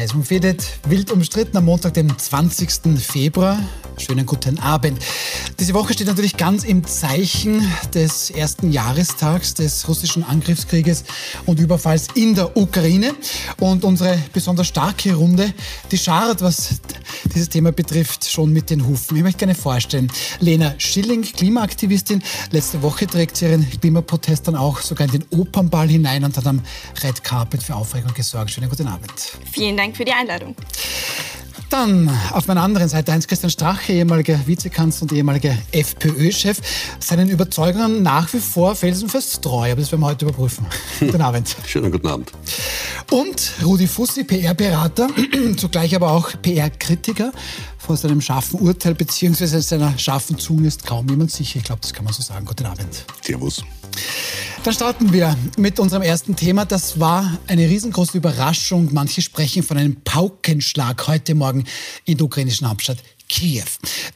[0.00, 2.98] Heiß umfädet, wild umstritten am Montag, dem 20.
[2.98, 3.58] Februar.
[3.98, 4.98] Schönen guten Abend.
[5.58, 11.04] Diese Woche steht natürlich ganz im Zeichen des ersten Jahrestags des russischen Angriffskrieges
[11.44, 13.14] und Überfalls in der Ukraine.
[13.58, 15.52] Und unsere besonders starke Runde,
[15.90, 16.80] die scharrt, was
[17.34, 19.18] dieses Thema betrifft, schon mit den Hufen.
[19.18, 20.10] Ich möchte gerne vorstellen.
[20.38, 22.22] Lena Schilling, Klimaaktivistin.
[22.52, 26.46] Letzte Woche trägt sie ihren Klimaprotest dann auch sogar in den Opernball hinein und hat
[26.46, 26.62] am
[27.02, 28.50] Red Carpet für Aufregung gesorgt.
[28.50, 29.12] Schönen guten Abend.
[29.52, 30.54] Vielen Dank für die Einladung.
[31.70, 36.60] Dann auf meiner anderen Seite Heinz-Christian Strache, ehemaliger Vizekanzler und ehemaliger FPÖ-Chef.
[36.98, 40.66] Seinen Überzeugungen nach wie vor felsenfest treu, aber das werden wir heute überprüfen.
[40.98, 41.54] guten Abend.
[41.64, 42.32] Schönen guten Abend.
[43.12, 45.08] Und Rudi Fussi, PR-Berater,
[45.56, 47.30] zugleich aber auch PR-Kritiker.
[47.78, 49.60] Vor seinem scharfen Urteil bzw.
[49.60, 51.58] seiner scharfen Zunge ist kaum jemand sicher.
[51.58, 52.46] Ich glaube, das kann man so sagen.
[52.46, 53.04] Guten Abend.
[53.22, 53.62] Servus.
[54.62, 56.66] Dann starten wir mit unserem ersten Thema.
[56.66, 58.90] Das war eine riesengroße Überraschung.
[58.92, 61.64] Manche sprechen von einem Paukenschlag heute Morgen
[62.04, 62.98] in der ukrainischen Hauptstadt
[63.30, 63.64] Kiew.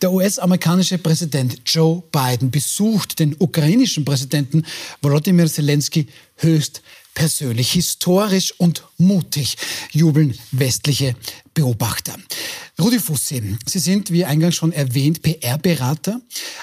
[0.03, 4.67] Der US-amerikanische Präsident Joe Biden besucht den ukrainischen Präsidenten
[5.01, 6.83] Volodymyr Zelensky höchst
[7.15, 9.57] persönlich, historisch und mutig,
[9.93, 11.15] jubeln westliche
[11.55, 12.17] Beobachter.
[12.79, 16.21] Rudi Fussi, Sie sind, wie eingangs schon erwähnt, PR-Berater.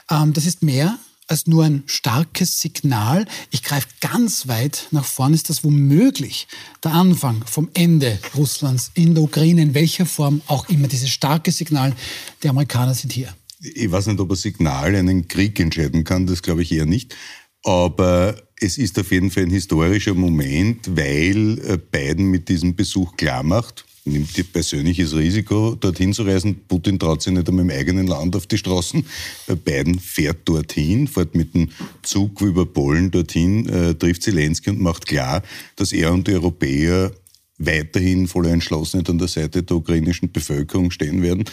[0.10, 1.00] Ähm, das ist mehr
[1.32, 3.26] als nur ein starkes Signal.
[3.52, 5.34] Ich greife ganz weit nach vorne.
[5.34, 6.46] Ist das womöglich
[6.84, 10.90] der Anfang vom Ende Russlands in der Ukraine, in welcher Form auch immer.
[10.90, 11.96] Dieses starke Signal,
[12.44, 13.34] die Amerikaner sind hier.
[13.62, 17.16] Ich weiß nicht, ob ein Signal einen Krieg entscheiden kann, das glaube ich eher nicht.
[17.64, 23.16] Aber es ist auf jeden Fall ein historischer Moment, weil äh, Biden mit diesem Besuch
[23.16, 26.62] klar macht, nimmt ihr persönliches Risiko, dorthin zu reisen.
[26.68, 29.06] Putin traut sich nicht einmal im eigenen Land auf die Straßen.
[29.48, 31.70] Äh, Biden fährt dorthin, fährt mit dem
[32.02, 35.44] Zug über Polen dorthin, äh, trifft Zelensky und macht klar,
[35.76, 37.12] dass er und die Europäer
[37.58, 41.46] weiterhin voller Entschlossenheit an der Seite der ukrainischen Bevölkerung stehen werden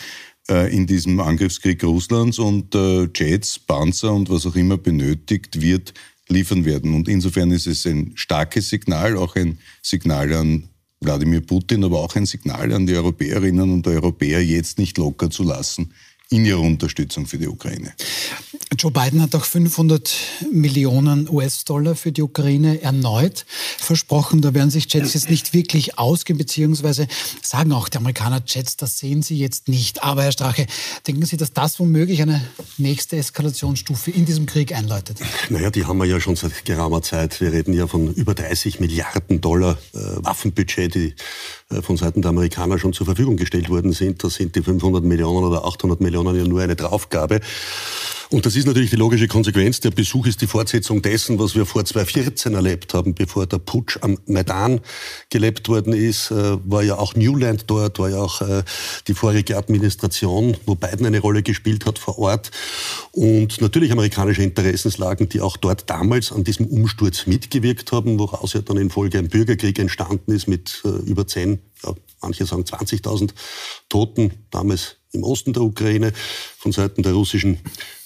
[0.48, 5.92] äh, in diesem Angriffskrieg Russlands und äh, Jets, Panzer und was auch immer benötigt wird,
[6.28, 6.94] liefern werden.
[6.94, 10.68] Und insofern ist es ein starkes Signal, auch ein Signal an
[11.00, 15.42] Wladimir Putin, aber auch ein Signal an die Europäerinnen und Europäer, jetzt nicht locker zu
[15.42, 15.92] lassen
[16.30, 17.94] in ihrer Unterstützung für die Ukraine.
[18.78, 20.14] Joe Biden hat auch 500
[20.52, 23.46] Millionen US-Dollar für die Ukraine erneut
[23.78, 24.42] versprochen.
[24.42, 27.08] Da werden sich Jets jetzt nicht wirklich ausgehen, beziehungsweise
[27.42, 30.02] sagen auch die Amerikaner Jets, das sehen sie jetzt nicht.
[30.02, 30.66] Aber Herr Strache,
[31.06, 32.42] denken Sie, dass das womöglich eine
[32.76, 35.18] nächste Eskalationsstufe in diesem Krieg einläutet?
[35.48, 37.40] Naja, die haben wir ja schon seit geraumer Zeit.
[37.40, 41.14] Wir reden ja von über 30 Milliarden Dollar äh, Waffenbudget, die
[41.70, 44.22] äh, von Seiten der Amerikaner schon zur Verfügung gestellt worden sind.
[44.22, 47.40] Da sind die 500 Millionen oder 800 Millionen ja nur eine Draufgabe.
[48.30, 49.80] Und das ist natürlich die logische Konsequenz.
[49.80, 53.96] Der Besuch ist die Fortsetzung dessen, was wir vor 2014 erlebt haben, bevor der Putsch
[54.02, 54.80] am Maidan
[55.30, 56.30] gelebt worden ist.
[56.30, 58.64] Äh, war ja auch Newland dort, war ja auch äh,
[59.06, 62.50] die vorige Administration, wo Biden eine Rolle gespielt hat vor Ort.
[63.12, 68.60] Und natürlich amerikanische Interessenslagen, die auch dort damals an diesem Umsturz mitgewirkt haben, woraus ja
[68.60, 73.30] dann in Folge ein Bürgerkrieg entstanden ist mit äh, über 10, ja, manche sagen 20.000
[73.88, 76.12] Toten, damals im Osten der Ukraine
[76.58, 77.58] von Seiten der russischen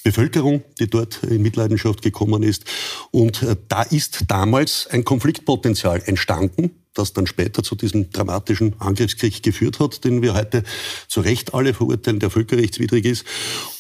[0.03, 2.65] Bevölkerung, die dort in Mitleidenschaft gekommen ist.
[3.11, 9.43] Und äh, da ist damals ein Konfliktpotenzial entstanden, das dann später zu diesem dramatischen Angriffskrieg
[9.43, 10.63] geführt hat, den wir heute
[11.09, 13.25] zu Recht alle verurteilen, der völkerrechtswidrig ist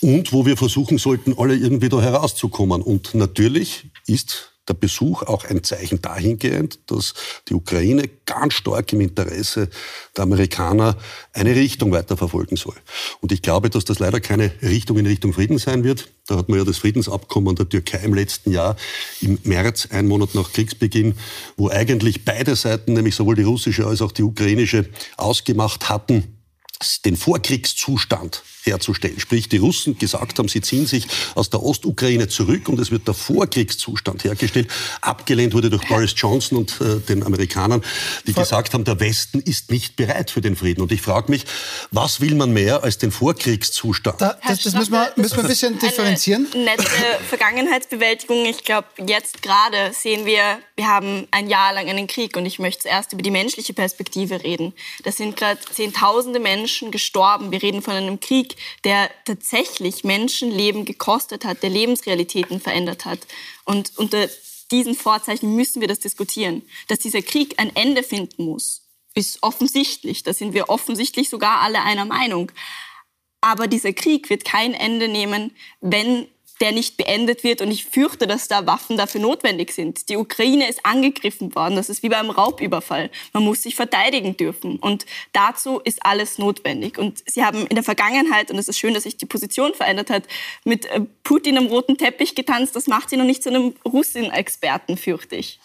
[0.00, 2.80] und wo wir versuchen sollten, alle irgendwie da herauszukommen.
[2.80, 7.14] Und natürlich ist der Besuch auch ein Zeichen dahingehend, dass
[7.48, 9.68] die Ukraine ganz stark im Interesse
[10.16, 10.96] der Amerikaner
[11.32, 12.76] eine Richtung weiterverfolgen soll.
[13.20, 16.08] Und ich glaube, dass das leider keine Richtung in Richtung Frieden sein wird.
[16.26, 18.76] Da hat man ja das Friedensabkommen der Türkei im letzten Jahr,
[19.20, 21.16] im März, ein Monat nach Kriegsbeginn,
[21.56, 26.38] wo eigentlich beide Seiten, nämlich sowohl die russische als auch die ukrainische, ausgemacht hatten,
[27.04, 29.18] den Vorkriegszustand herzustellen.
[29.20, 33.06] Sprich, die Russen gesagt haben, sie ziehen sich aus der Ostukraine zurück und es wird
[33.06, 34.68] der Vorkriegszustand hergestellt.
[35.00, 37.82] Abgelehnt wurde durch Boris Johnson und äh, den Amerikanern,
[38.26, 40.82] die Vor gesagt haben, der Westen ist nicht bereit für den Frieden.
[40.82, 41.44] Und ich frage mich,
[41.90, 44.20] was will man mehr als den Vorkriegszustand?
[44.20, 46.46] Da, das, das müssen, wir, müssen wir ein bisschen differenzieren.
[46.52, 46.84] Eine nette
[47.28, 48.44] Vergangenheitsbewältigung.
[48.46, 52.58] Ich glaube, jetzt gerade sehen wir, wir haben ein Jahr lang einen Krieg und ich
[52.58, 54.72] möchte zuerst über die menschliche Perspektive reden.
[55.04, 57.50] Das sind gerade Zehntausende Menschen gestorben.
[57.50, 58.51] Wir reden von einem Krieg,
[58.84, 63.20] der tatsächlich Menschenleben gekostet hat, der Lebensrealitäten verändert hat.
[63.64, 64.28] Und unter
[64.70, 66.62] diesen Vorzeichen müssen wir das diskutieren.
[66.88, 68.82] Dass dieser Krieg ein Ende finden muss,
[69.14, 70.22] ist offensichtlich.
[70.22, 72.50] Da sind wir offensichtlich sogar alle einer Meinung.
[73.40, 76.28] Aber dieser Krieg wird kein Ende nehmen, wenn
[76.60, 77.60] der nicht beendet wird.
[77.60, 80.08] Und ich fürchte, dass da Waffen dafür notwendig sind.
[80.08, 81.76] Die Ukraine ist angegriffen worden.
[81.76, 83.10] Das ist wie beim Raubüberfall.
[83.32, 84.76] Man muss sich verteidigen dürfen.
[84.76, 86.98] Und dazu ist alles notwendig.
[86.98, 90.10] Und Sie haben in der Vergangenheit, und es ist schön, dass sich die Position verändert
[90.10, 90.24] hat,
[90.64, 92.76] mit äh, Putin am roten Teppich getanzt.
[92.76, 95.58] Das macht Sie noch nicht zu einem Russin-Experten, fürchte ich.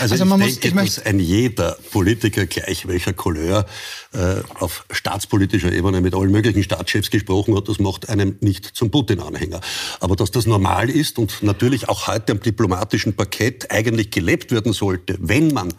[0.00, 3.66] Also, also ich denke, muss, ich dass ein jeder Politiker, gleich welcher Couleur,
[4.14, 8.90] äh, auf staatspolitischer Ebene mit allen möglichen Staatschefs gesprochen hat, das macht einem nicht zum
[8.90, 9.60] Putin-Anhänger.
[10.00, 14.72] Aber dass das normal ist und natürlich auch heute am diplomatischen Parkett eigentlich gelebt werden
[14.72, 15.74] sollte, wenn man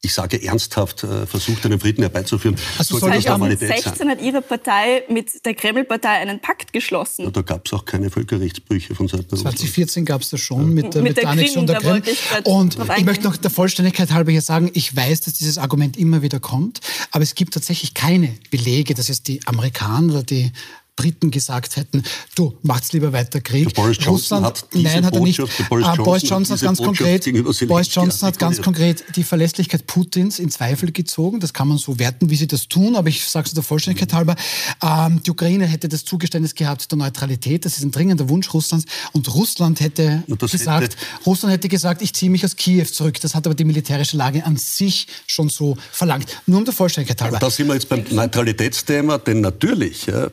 [0.00, 2.56] ich sage ernsthaft, äh, versucht, einen Frieden herbeizuführen.
[2.78, 4.08] Also sollte das Normalität 2016 sein.
[4.16, 7.24] hat Ihre Partei mit der Kreml-Partei einen Pakt geschlossen.
[7.24, 10.60] Ja, da gab es auch keine Völkerrechtsbrüche von Seiten der 2014 gab es das schon
[10.60, 10.66] ja.
[10.66, 12.02] mit, mit, mit, der, der Annexion der Krim.
[12.06, 15.96] Ich und ich möchte noch der Vollständigkeit halber hier sagen, ich weiß, dass dieses Argument
[15.96, 16.80] immer wieder kommt,
[17.10, 20.52] aber es gibt tatsächlich keine Belege, dass jetzt die Amerikaner oder die
[20.98, 22.02] Briten gesagt hätten,
[22.34, 23.68] du machst lieber weiter Krieg.
[23.68, 25.38] Der Boris Johnson Russland, hat nein, hat er nicht.
[25.38, 30.40] Boris Johnson, Boris Johnson hat ganz konkret, Boris Johnson hat ganz konkret die Verlässlichkeit Putins
[30.40, 31.38] in Zweifel gezogen.
[31.38, 32.96] Das kann man so werten, wie sie das tun.
[32.96, 34.34] Aber ich sage es der Vollständigkeit halber:
[34.82, 37.64] ähm, Die Ukraine hätte das Zugeständnis gehabt der Neutralität.
[37.64, 38.84] Das ist ein dringender Wunsch Russlands.
[39.12, 43.20] Und Russland hätte gesagt, hätte Russland hätte gesagt, ich ziehe mich aus Kiew zurück.
[43.20, 46.26] Das hat aber die militärische Lage an sich schon so verlangt.
[46.46, 47.38] Nur um der Vollständigkeit halber.
[47.38, 50.28] Da sind wir jetzt beim Neutralitätsthema, denn natürlich ja,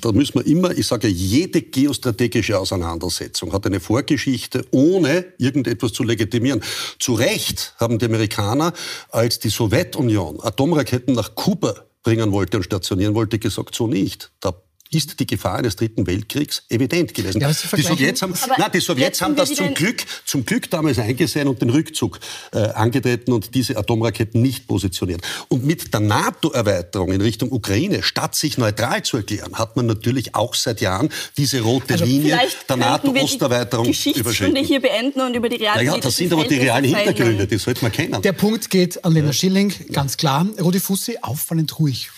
[0.00, 6.02] da müssen wir immer, ich sage, jede geostrategische Auseinandersetzung hat eine Vorgeschichte, ohne irgendetwas zu
[6.02, 6.62] legitimieren.
[6.98, 8.72] Zu Recht haben die Amerikaner,
[9.10, 14.30] als die Sowjetunion Atomraketen nach Kuba bringen wollte und stationieren wollte, gesagt, so nicht.
[14.40, 14.54] Da
[14.90, 17.40] ist die Gefahr eines dritten Weltkriegs evident gewesen.
[17.40, 21.46] Ja, die Sowjets haben, nein, die Sowjets haben das zum Glück, zum Glück damals eingesehen
[21.48, 22.18] und den Rückzug
[22.52, 25.20] äh, angetreten und diese Atomraketen nicht positioniert.
[25.48, 30.34] Und mit der NATO-Erweiterung in Richtung Ukraine, statt sich neutral zu erklären, hat man natürlich
[30.34, 32.38] auch seit Jahren diese rote also Linie
[32.68, 34.56] der NATO-Osterweiterung überschritten.
[34.56, 37.58] hier beenden und über die realen Ja, ja das sind aber die realen Hintergründe, die
[37.58, 38.22] sollte man kennen.
[38.22, 40.46] Der Punkt geht an Lena Schilling, ganz klar.
[40.60, 42.10] Rudi Fussi, auffallend ruhig.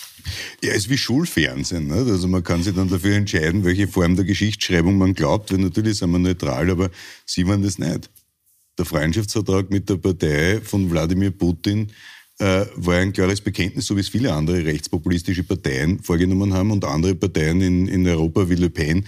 [0.63, 1.87] Ja, ist wie Schulfernsehen.
[1.87, 2.11] Nicht?
[2.11, 5.99] Also man kann sich dann dafür entscheiden, welche Form der Geschichtsschreibung man glaubt, weil natürlich
[5.99, 6.91] sind wir neutral, aber
[7.27, 8.11] Sie waren das nicht.
[8.79, 11.93] Der Freundschaftsvertrag mit der Partei von Wladimir Putin
[12.39, 16.85] äh, war ein klares Bekenntnis, so wie es viele andere rechtspopulistische Parteien vorgenommen haben und
[16.85, 19.05] andere Parteien in, in Europa wie Le Pen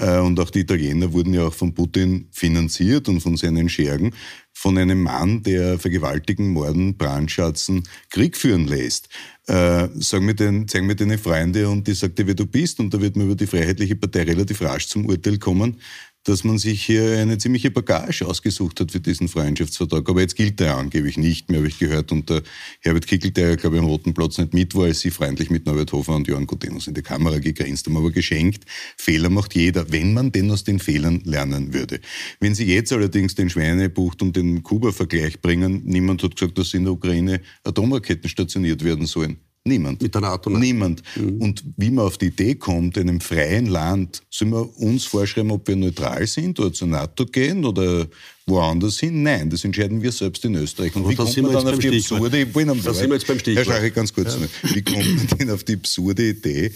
[0.00, 4.12] äh, und auch die Italiener wurden ja auch von Putin finanziert und von seinen Schergen,
[4.60, 9.08] von einem Mann, der vergewaltigen, morden, brandschatzen, Krieg führen lässt.
[9.46, 12.78] Äh, sag mir den, zeig mir deine Freunde und die sagt dir, wer du bist
[12.78, 15.80] und da wird man über die Freiheitliche Partei relativ rasch zum Urteil kommen,
[16.24, 20.08] dass man sich hier eine ziemliche Bagage ausgesucht hat für diesen Freundschaftsvertrag.
[20.08, 22.12] Aber jetzt gilt er angeblich nicht mehr, habe ich gehört.
[22.12, 22.42] Und der
[22.80, 25.66] Herbert Kickel, der, glaube ich, am Roten Platz nicht mit war, als sie freundlich mit
[25.66, 27.96] Norbert Hofer und Johann Gutenus in die Kamera gegrinst haben.
[27.96, 28.64] Aber geschenkt,
[28.96, 32.00] Fehler macht jeder, wenn man denn aus den Fehlern lernen würde.
[32.38, 36.84] Wenn Sie jetzt allerdings den Schweinebucht und den Kuba-Vergleich bringen, niemand hat gesagt, dass in
[36.84, 39.38] der Ukraine Atomraketen stationiert werden sollen.
[39.64, 40.00] Niemand.
[40.00, 40.48] Mit der NATO?
[40.48, 40.60] Nicht.
[40.60, 41.02] Niemand.
[41.16, 41.42] Mhm.
[41.42, 45.50] Und wie man auf die Idee kommt, in einem freien Land, sollen wir uns vorschreiben,
[45.50, 48.08] ob wir neutral sind oder zur NATO gehen oder
[48.46, 49.22] woanders hin?
[49.22, 50.96] Nein, das entscheiden wir selbst in Österreich.
[50.96, 52.64] Und wie kommt man dann auf die absurde Idee?
[52.82, 53.66] Da sind wir jetzt beim Stichwort.
[53.66, 54.38] Herr Schreiche, ganz kurz.
[54.40, 54.74] Ja.
[54.74, 56.72] Wie kommt man denn auf die absurde Idee,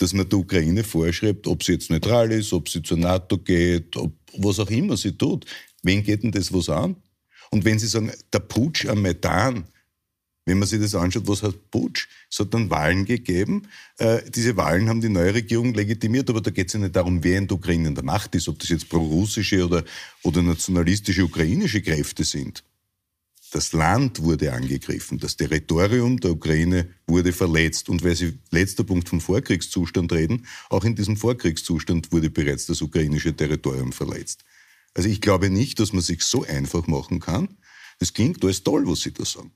[0.00, 3.96] dass man der Ukraine vorschreibt, ob sie jetzt neutral ist, ob sie zur NATO geht,
[3.96, 5.46] ob was auch immer sie tut?
[5.84, 6.96] Wen geht denn das was an?
[7.50, 9.66] Und wenn Sie sagen, der Putsch am Methan,
[10.46, 12.06] wenn man sich das anschaut, was hat Putsch?
[12.30, 13.64] Es hat dann Wahlen gegeben.
[13.98, 17.22] Äh, diese Wahlen haben die neue Regierung legitimiert, aber da geht es ja nicht darum,
[17.22, 19.84] wer in der Ukraine in der Macht ist, ob das jetzt pro-russische oder,
[20.22, 22.62] oder nationalistische ukrainische Kräfte sind.
[23.50, 27.88] Das Land wurde angegriffen, das Territorium der Ukraine wurde verletzt.
[27.88, 32.82] Und weil Sie letzter Punkt vom Vorkriegszustand reden, auch in diesem Vorkriegszustand wurde bereits das
[32.82, 34.44] ukrainische Territorium verletzt.
[34.94, 37.56] Also ich glaube nicht, dass man sich so einfach machen kann.
[37.98, 39.52] Es klingt alles toll, was Sie da sagen.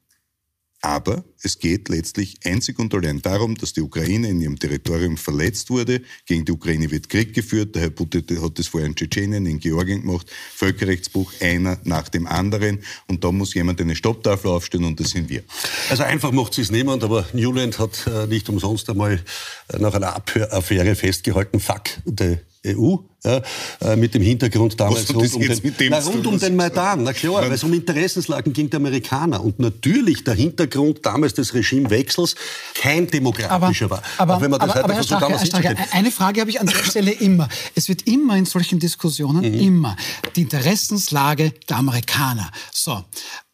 [0.82, 5.68] Aber es geht letztlich einzig und allein darum, dass die Ukraine in ihrem Territorium verletzt
[5.68, 6.00] wurde.
[6.24, 7.74] Gegen die Ukraine wird Krieg geführt.
[7.74, 10.30] Der Herr Putin hat das vorher in Tschetschenien, in Georgien gemacht.
[10.54, 12.80] Völkerrechtsbruch einer nach dem anderen.
[13.08, 15.42] Und da muss jemand eine Stopptafel aufstellen und das sind wir.
[15.90, 19.22] Also einfach macht es niemand, aber Newland hat äh, nicht umsonst einmal
[19.68, 23.42] äh, nach einer Abhöraffäre festgehalten, fuck the EU, ja,
[23.80, 27.02] äh, mit dem Hintergrund damals rund, um den, na, rund um den Maidan.
[27.02, 29.42] Na klar, weil es um Interessenslagen ging der Amerikaner.
[29.42, 32.34] Und natürlich der Hintergrund damals des Regimewechsels
[32.74, 34.02] kein demokratischer aber, war.
[34.18, 36.66] Aber, Auch wenn man das aber, aber Strache, damals Strache, Eine Frage habe ich an
[36.66, 37.48] der Stelle immer.
[37.74, 39.60] Es wird immer in solchen Diskussionen, mhm.
[39.60, 39.96] immer,
[40.36, 42.50] die Interessenslage der Amerikaner.
[42.72, 43.04] So,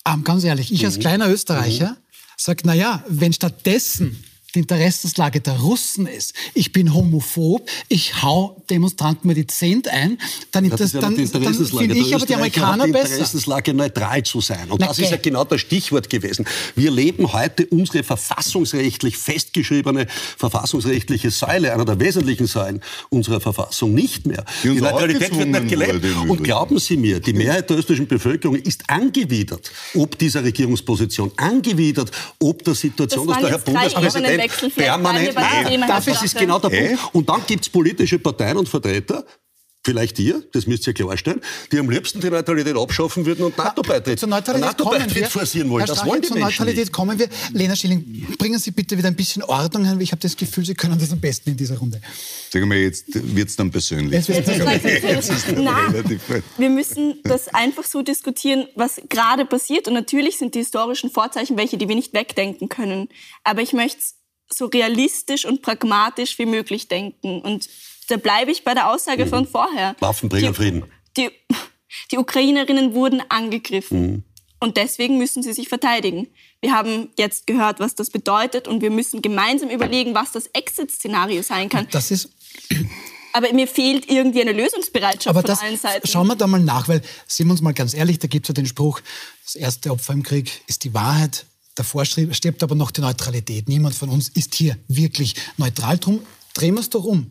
[0.07, 1.01] ähm, ganz ehrlich, ich als mhm.
[1.01, 1.97] kleiner Österreicher mhm.
[2.37, 4.25] sage, na ja, wenn stattdessen
[4.57, 10.19] die Interessenslage der Russen ist, ich bin homophob, ich hau Demonstranten mir die Zehnt ein,
[10.51, 13.13] dann, das, das dann, dann finde ich aber die Amerikaner hat die besser.
[13.13, 14.71] Interessenslage neutral zu sein.
[14.71, 16.47] Und Na, das ist ja genau das Stichwort gewesen.
[16.75, 20.07] Wir leben heute unsere verfassungsrechtlich festgeschriebene
[20.39, 24.45] verfassungsrechtliche Säule, einer der wesentlichen Säulen unserer Verfassung, nicht mehr.
[24.63, 26.05] Die, die Neutralität wird nicht gelebt.
[26.29, 32.11] Und glauben Sie mir, die Mehrheit der österreichischen Bevölkerung ist angewidert, ob dieser Regierungsposition, angewidert,
[32.41, 35.35] ob der Situation, dass der Herr Bundespräsident permanent...
[35.35, 37.15] Nein, das ist genau der Punkt.
[37.15, 39.25] Und dann gibt es politische Parteien und Vertreter,
[39.87, 44.19] vielleicht ihr, das müsst ihr klarstellen, die am liebsten die Neutralität abschaffen würden und NATO-Beitritt
[44.19, 45.27] Zur Neutralität NATO kommen wir.
[45.27, 45.87] forcieren wollen.
[45.87, 46.93] Herr das wollen die zur Menschen Neutralität nicht.
[46.93, 47.29] kommen wir.
[47.53, 50.01] Lena Schilling, bringen Sie bitte wieder ein bisschen Ordnung rein.
[50.01, 52.01] Ich habe das Gefühl, Sie können das am besten in dieser Runde.
[52.51, 54.27] Sagen wir, jetzt wird es dann persönlich.
[54.27, 55.77] Jetzt jetzt Na,
[56.59, 59.87] wir müssen das einfach so diskutieren, was gerade passiert.
[59.87, 63.09] Und natürlich sind die historischen Vorzeichen welche, die wir nicht wegdenken können.
[63.45, 64.16] Aber ich möchte es
[64.53, 67.41] so realistisch und pragmatisch wie möglich denken.
[67.41, 67.69] Und
[68.09, 69.31] da bleibe ich bei der Aussage mhm.
[69.31, 69.97] von vorher.
[70.01, 70.85] Waffen bringen die, Frieden.
[71.17, 71.31] Die,
[72.13, 74.01] die Ukrainerinnen wurden angegriffen.
[74.01, 74.23] Mhm.
[74.59, 76.29] Und deswegen müssen sie sich verteidigen.
[76.61, 81.43] Wir haben jetzt gehört, was das bedeutet und wir müssen gemeinsam überlegen, was das Exit-Szenario
[81.43, 81.87] sein kann.
[81.91, 82.31] Das ist
[83.37, 86.07] aber mir fehlt irgendwie eine Lösungsbereitschaft Aber von das, allen Seiten.
[86.07, 88.49] Schauen wir da mal nach, weil, sind wir uns mal ganz ehrlich, da gibt es
[88.49, 89.03] ja den Spruch,
[89.45, 91.45] das erste Opfer im Krieg ist die Wahrheit,
[91.77, 93.69] davor stirbt aber noch die Neutralität.
[93.69, 95.99] Niemand von uns ist hier wirklich neutral.
[95.99, 96.21] Drum
[96.55, 97.31] drehen wir es doch um.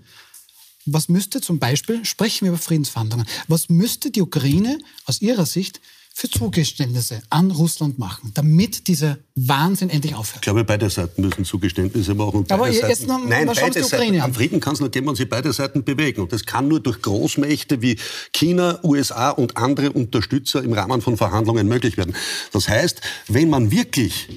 [0.85, 5.81] Was müsste zum Beispiel, sprechen wir über Friedensverhandlungen, was müsste die Ukraine aus Ihrer Sicht
[6.17, 10.37] für Zugeständnisse an Russland machen, damit dieser Wahnsinn endlich aufhört?
[10.37, 12.45] Ich glaube, beide Seiten müssen Zugeständnisse machen.
[12.47, 15.27] Aber jetzt noch, nein, was beide Seiten, am Frieden kann es nur geben, wenn sich
[15.27, 16.21] beide Seiten bewegen.
[16.21, 17.99] Und das kann nur durch Großmächte wie
[18.31, 22.15] China, USA und andere Unterstützer im Rahmen von Verhandlungen möglich werden.
[22.53, 24.29] Das heißt, wenn man wirklich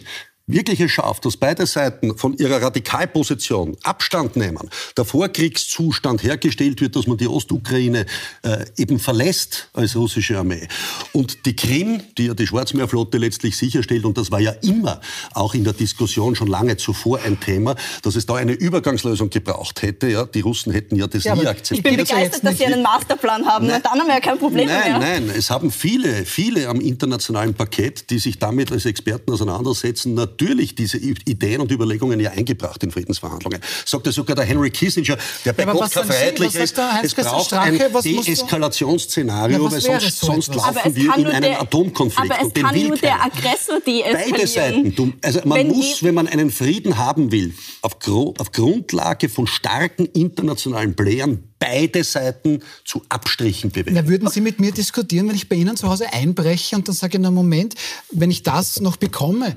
[0.48, 6.96] wirklich es schafft, dass beide Seiten von ihrer Radikalposition Abstand nehmen, der Vorkriegszustand hergestellt wird,
[6.96, 8.06] dass man die Ostukraine
[8.42, 10.66] äh, eben verlässt als russische Armee
[11.12, 15.00] und die Krim, die ja die Schwarzmeerflotte letztlich sicherstellt, und das war ja immer
[15.34, 19.82] auch in der Diskussion schon lange zuvor ein Thema, dass es da eine Übergangslösung gebraucht
[19.82, 20.08] hätte.
[20.08, 21.78] Ja, die Russen hätten ja das ja, nie akzeptiert.
[21.78, 23.66] Ich bin begeistert, dass Sie einen Masterplan haben.
[23.66, 24.98] Nein, dann haben wir ja kein Problem nein, mehr.
[24.98, 30.14] Nein, nein, es haben viele, viele am internationalen Parkett, die sich damit als Experten auseinandersetzen,
[30.38, 33.60] natürlich diese Ideen und Überlegungen ja eingebracht in Friedensverhandlungen.
[33.84, 37.78] Sagt ja sogar der Henry Kissinger, der bei ja, Gott Freiheitlicher ist, es braucht ein
[38.04, 42.30] Deeskalationsszenario, weil sonst, sonst laufen wir in einen der, Atomkonflikt.
[42.30, 44.30] Aber es kann nur der Aggressor deeskalieren.
[44.30, 45.14] Beide Seiten.
[45.22, 47.52] Also man wenn muss, wenn man einen Frieden haben will,
[47.82, 53.94] auf, auf Grundlage von starken internationalen Playern beide Seiten zu Abstrichen bewegen.
[53.94, 56.94] Na, würden Sie mit mir diskutieren, wenn ich bei Ihnen zu Hause einbreche und dann
[56.94, 57.74] sage, na Moment,
[58.10, 59.56] wenn ich das noch bekomme,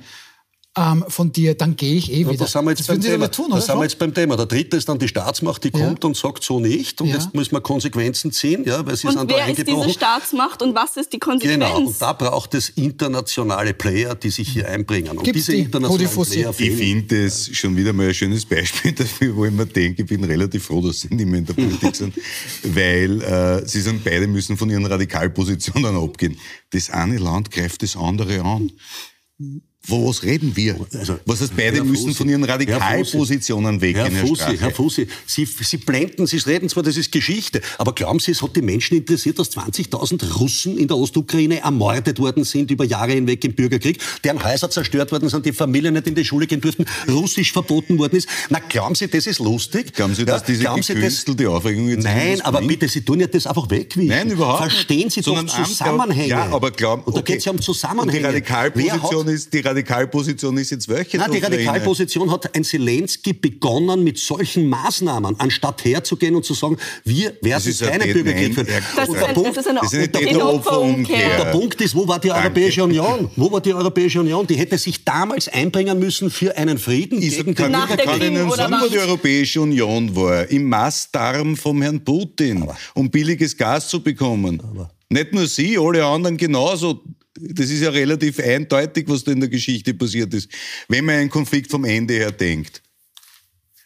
[0.77, 2.37] ähm, von dir, dann gehe ich eh wieder.
[2.37, 3.29] das sind wir jetzt, das beim, Thema.
[3.29, 4.37] Tun, das sind wir jetzt beim Thema.
[4.37, 5.85] Der dritte ist dann die Staatsmacht, die ja.
[5.85, 7.01] kommt und sagt so nicht.
[7.01, 7.15] Und ja.
[7.15, 10.61] jetzt müssen wir Konsequenzen ziehen, ja, weil sie und sind wer da ist diese Staatsmacht
[10.61, 11.65] und was ist die Konsequenz?
[11.65, 15.17] Genau, und da braucht es internationale Player, die sich hier einbringen.
[15.17, 18.91] Und Gibt's diese die internationalen Player Ich finde das schon wieder mal ein schönes Beispiel
[18.97, 21.53] dafür, wo ich mir denke, ich bin relativ froh, dass sie nicht mehr in der
[21.53, 22.15] Politik sind,
[22.63, 26.37] weil äh, sie sagen, beide müssen von ihren Radikalpositionen abgehen.
[26.69, 28.71] Das eine Land greift das andere an.
[29.87, 30.75] Was reden wir?
[30.93, 35.07] Also, was heißt, beide Herr müssen Fussi, von ihren Radikalpositionen weggehen, Herr Fussi, Herr Fussi,
[35.25, 38.61] Sie, Sie blenden, Sie reden zwar, das ist Geschichte, aber glauben Sie, es hat die
[38.61, 43.53] Menschen interessiert, dass 20.000 Russen in der Ostukraine ermordet worden sind über Jahre hinweg im
[43.53, 47.51] Bürgerkrieg, deren Häuser zerstört worden sind, die Familien nicht in die Schule gehen durften, Russisch
[47.51, 48.29] verboten worden ist?
[48.49, 49.93] Na, glauben Sie, das ist lustig?
[49.93, 52.79] Glauben Sie, dass diese glauben Sie das, die Aufregung jetzt Nein, aber bringt?
[52.79, 53.97] bitte, Sie tun ja das einfach weg.
[53.97, 56.27] Wie Nein, überhaupt Verstehen Sie doch Zusammenhänge.
[56.27, 58.11] Ja, aber glauben, Und da geht es ja um Zusammenhänge.
[58.11, 61.17] Und die Radikalposition ist, die Radikalposition ist jetzt welche?
[61.17, 66.77] Nein, die Radikalposition hat ein Zelensky begonnen mit solchen Maßnahmen, anstatt herzugehen und zu sagen,
[67.05, 68.67] wir werden keinen Bürgerkrieg führen.
[68.95, 71.37] Das, ist ein, Punkt, das ist eine, das ist eine Opferumkehr.
[71.37, 72.43] Der Punkt ist, wo war die Danke.
[72.43, 73.29] Europäische Union?
[73.35, 74.45] Wo war die Europäische Union?
[74.45, 77.21] Die hätte sich damals einbringen müssen für einen Frieden.
[77.21, 80.49] Ich gegen kann, kann, kann Ihnen sagen, wo die Europäische Union war.
[80.49, 82.77] Im Mastdarm vom Herrn Putin, Aber.
[82.93, 84.61] um billiges Gas zu bekommen.
[84.61, 84.91] Aber.
[85.09, 87.01] Nicht nur Sie, alle anderen genauso
[87.41, 90.49] das ist ja relativ eindeutig, was da in der Geschichte passiert ist.
[90.87, 92.81] Wenn man einen Konflikt vom Ende her denkt.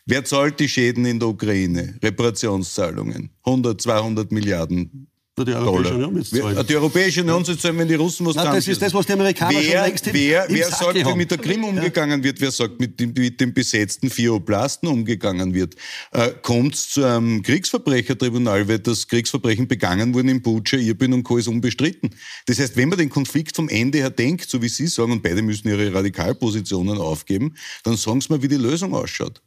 [0.05, 1.97] Wer zahlt die Schäden in der Ukraine?
[2.03, 3.31] Reparationszahlungen.
[3.43, 5.07] 100, 200 Milliarden
[5.37, 6.67] Die Europäische Union wird zahlen.
[6.67, 9.11] Die Europäische Union soll zahlen, wenn die Russen was Nein, Das ist das, was die
[9.11, 12.39] Amerikaner wer, schon längst Wer, wer sagt, wie mit der Krim umgegangen wird?
[12.39, 15.75] Wer sagt, mit dem, mit dem besetzten Vier-Oblasten umgegangen wird?
[16.11, 21.23] Äh, Kommt es zu einem Kriegsverbrechertribunal, weil das Kriegsverbrechen begangen wurden in Butscha, Irpin und
[21.23, 21.35] Co.
[21.35, 22.11] ist unbestritten.
[22.45, 25.21] Das heißt, wenn man den Konflikt vom Ende her denkt, so wie Sie sagen, und
[25.21, 29.41] beide müssen ihre Radikalpositionen aufgeben, dann sagen Sie mal, wie die Lösung ausschaut.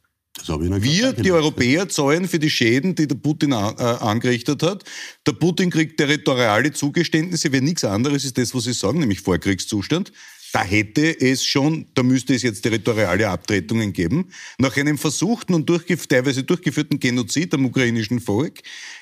[0.47, 4.83] Wir, die Europäer, zahlen für die Schäden, die der Putin an, äh, angerichtet hat.
[5.27, 10.11] Der Putin kriegt territoriale Zugeständnisse, wenn nichts anderes ist das, was Sie sagen, nämlich Vorkriegszustand.
[10.51, 14.31] Da hätte es schon, da müsste es jetzt territoriale Abtretungen geben.
[14.57, 18.59] Nach einem versuchten und durchgef teilweise durchgeführten Genozid am ukrainischen Volk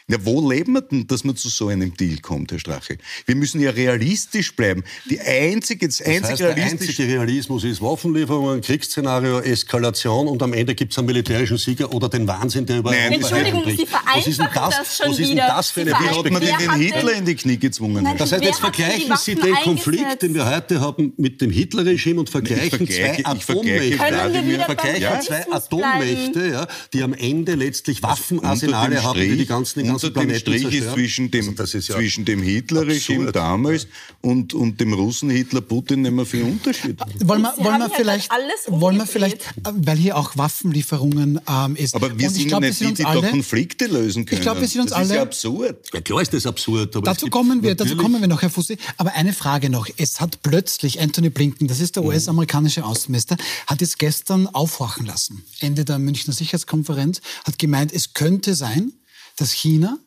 [0.09, 2.97] ja, wo leben wir denn, dass man zu so einem Deal kommt, Herr Strache?
[3.25, 4.85] Wir müssen ja realistisch bleiben.
[5.09, 10.53] Die einzige, das, das einzige, heißt, der einzige Realismus ist Waffenlieferungen, Kriegsszenario, Eskalation und am
[10.53, 14.49] Ende gibt es einen militärischen Sieger oder den Wahnsinn, der über Nein, Entschuldigung, Sie vereinfachen
[14.55, 17.25] das, das schon was ist denn das für eine Wie hat man den Hitler in
[17.25, 18.03] die Knie gezwungen?
[18.03, 22.21] Nein, das heißt, jetzt vergleichen Sie den Konflikt, den wir heute haben, mit dem Hitlerregime
[22.21, 23.97] und vergleichen zwei Atommächte.
[23.97, 30.35] Vergleichen zwei Atommächte, ja, die am Ende letztlich Waffenarsenale haben, die die ganzen unter dem
[30.35, 33.87] Strich ist zwischen dem, also ist ja zwischen dem Hitler-Regime damals
[34.21, 36.99] und, und dem Russen-Hitler Putin nicht mehr viel Unterschied.
[37.23, 38.29] Wollen wir, wollen wir vielleicht,
[38.67, 41.95] wollen wir vielleicht, weil hier auch Waffenlieferungen ähm, ist.
[41.95, 44.39] Aber wir sind glaub, nicht die, die da Konflikte lösen können.
[44.39, 45.07] Ich glaube, wir sind uns das alle.
[45.07, 45.89] Das ist ja absurd.
[45.93, 46.95] Ja, klar ist das absurd.
[47.03, 48.77] dazu, kommen wir, dazu kommen wir noch, Herr Fussi.
[48.97, 49.87] Aber eine Frage noch.
[49.97, 52.09] Es hat plötzlich Anthony Blinken, das ist der mhm.
[52.09, 53.37] US-amerikanische Außenminister,
[53.67, 55.43] hat jetzt gestern aufwachen lassen.
[55.59, 58.93] Ende der Münchner Sicherheitskonferenz, hat gemeint, es könnte sein,
[59.38, 59.98] dass China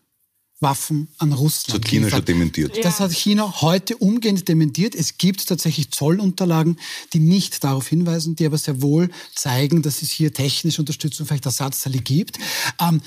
[0.61, 1.69] Waffen an Russland.
[1.69, 2.19] Das hat China liefert.
[2.19, 2.85] schon dementiert.
[2.85, 4.95] Das hat China heute umgehend dementiert.
[4.95, 6.79] Es gibt tatsächlich Zollunterlagen,
[7.15, 11.47] die nicht darauf hinweisen, die aber sehr wohl zeigen, dass es hier technische Unterstützung, vielleicht
[11.47, 12.39] Ersatzteile gibt.
[12.79, 13.01] Ähm,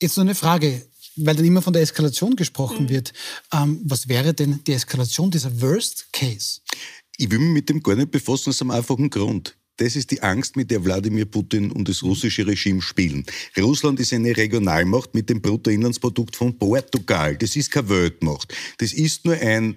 [0.00, 0.86] jetzt nur eine Frage,
[1.16, 2.88] weil dann immer von der Eskalation gesprochen mhm.
[2.90, 3.12] wird.
[3.52, 6.60] Ähm, was wäre denn die Eskalation dieser Worst Case?
[7.16, 9.56] Ich will mich mit dem gar nicht befassen, aus einem einfachen Grund.
[9.76, 13.24] Das ist die Angst, mit der Wladimir Putin und das russische Regime spielen.
[13.58, 17.36] Russland ist eine Regionalmacht mit dem Bruttoinlandsprodukt von Portugal.
[17.36, 18.54] Das ist keine Weltmacht.
[18.78, 19.76] Das ist nur ein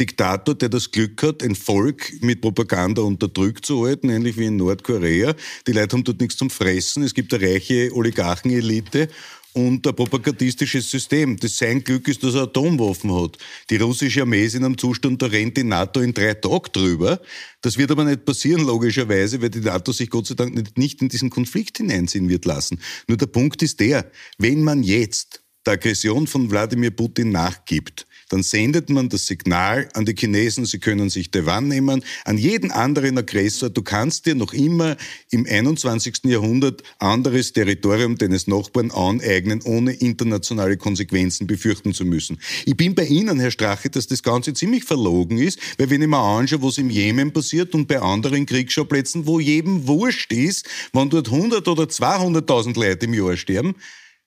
[0.00, 4.56] Diktator, der das Glück hat, ein Volk mit Propaganda unterdrückt zu halten, ähnlich wie in
[4.56, 5.36] Nordkorea.
[5.66, 7.04] Die Leute haben dort nichts zum Fressen.
[7.04, 9.08] Es gibt eine reiche Oligarchenelite
[9.54, 11.36] und ein propagandistisches System.
[11.36, 13.38] Das sein Glück ist, dass er Atomwaffen hat.
[13.70, 17.20] Die russische Armee ist in einem Zustand, da rennt die NATO in drei Tagen drüber.
[17.62, 21.08] Das wird aber nicht passieren, logischerweise, weil die NATO sich Gott sei Dank nicht in
[21.08, 22.80] diesen Konflikt hineinziehen wird lassen.
[23.08, 28.42] Nur der Punkt ist der, wenn man jetzt der Aggression von Wladimir Putin nachgibt, dann
[28.42, 33.16] sendet man das Signal an die Chinesen, sie können sich Taiwan nehmen, an jeden anderen
[33.16, 34.96] Aggressor, du kannst dir noch immer
[35.30, 36.24] im 21.
[36.24, 42.40] Jahrhundert anderes Territorium deines Nachbarn aneignen, ohne internationale Konsequenzen befürchten zu müssen.
[42.64, 46.08] Ich bin bei Ihnen, Herr Strache, dass das Ganze ziemlich verlogen ist, weil wenn ich
[46.08, 51.08] mir anschaue, was im Jemen passiert und bei anderen Kriegsschauplätzen, wo jedem wurscht ist, wenn
[51.08, 53.76] dort 100 oder 200.000 Leute im Jahr sterben,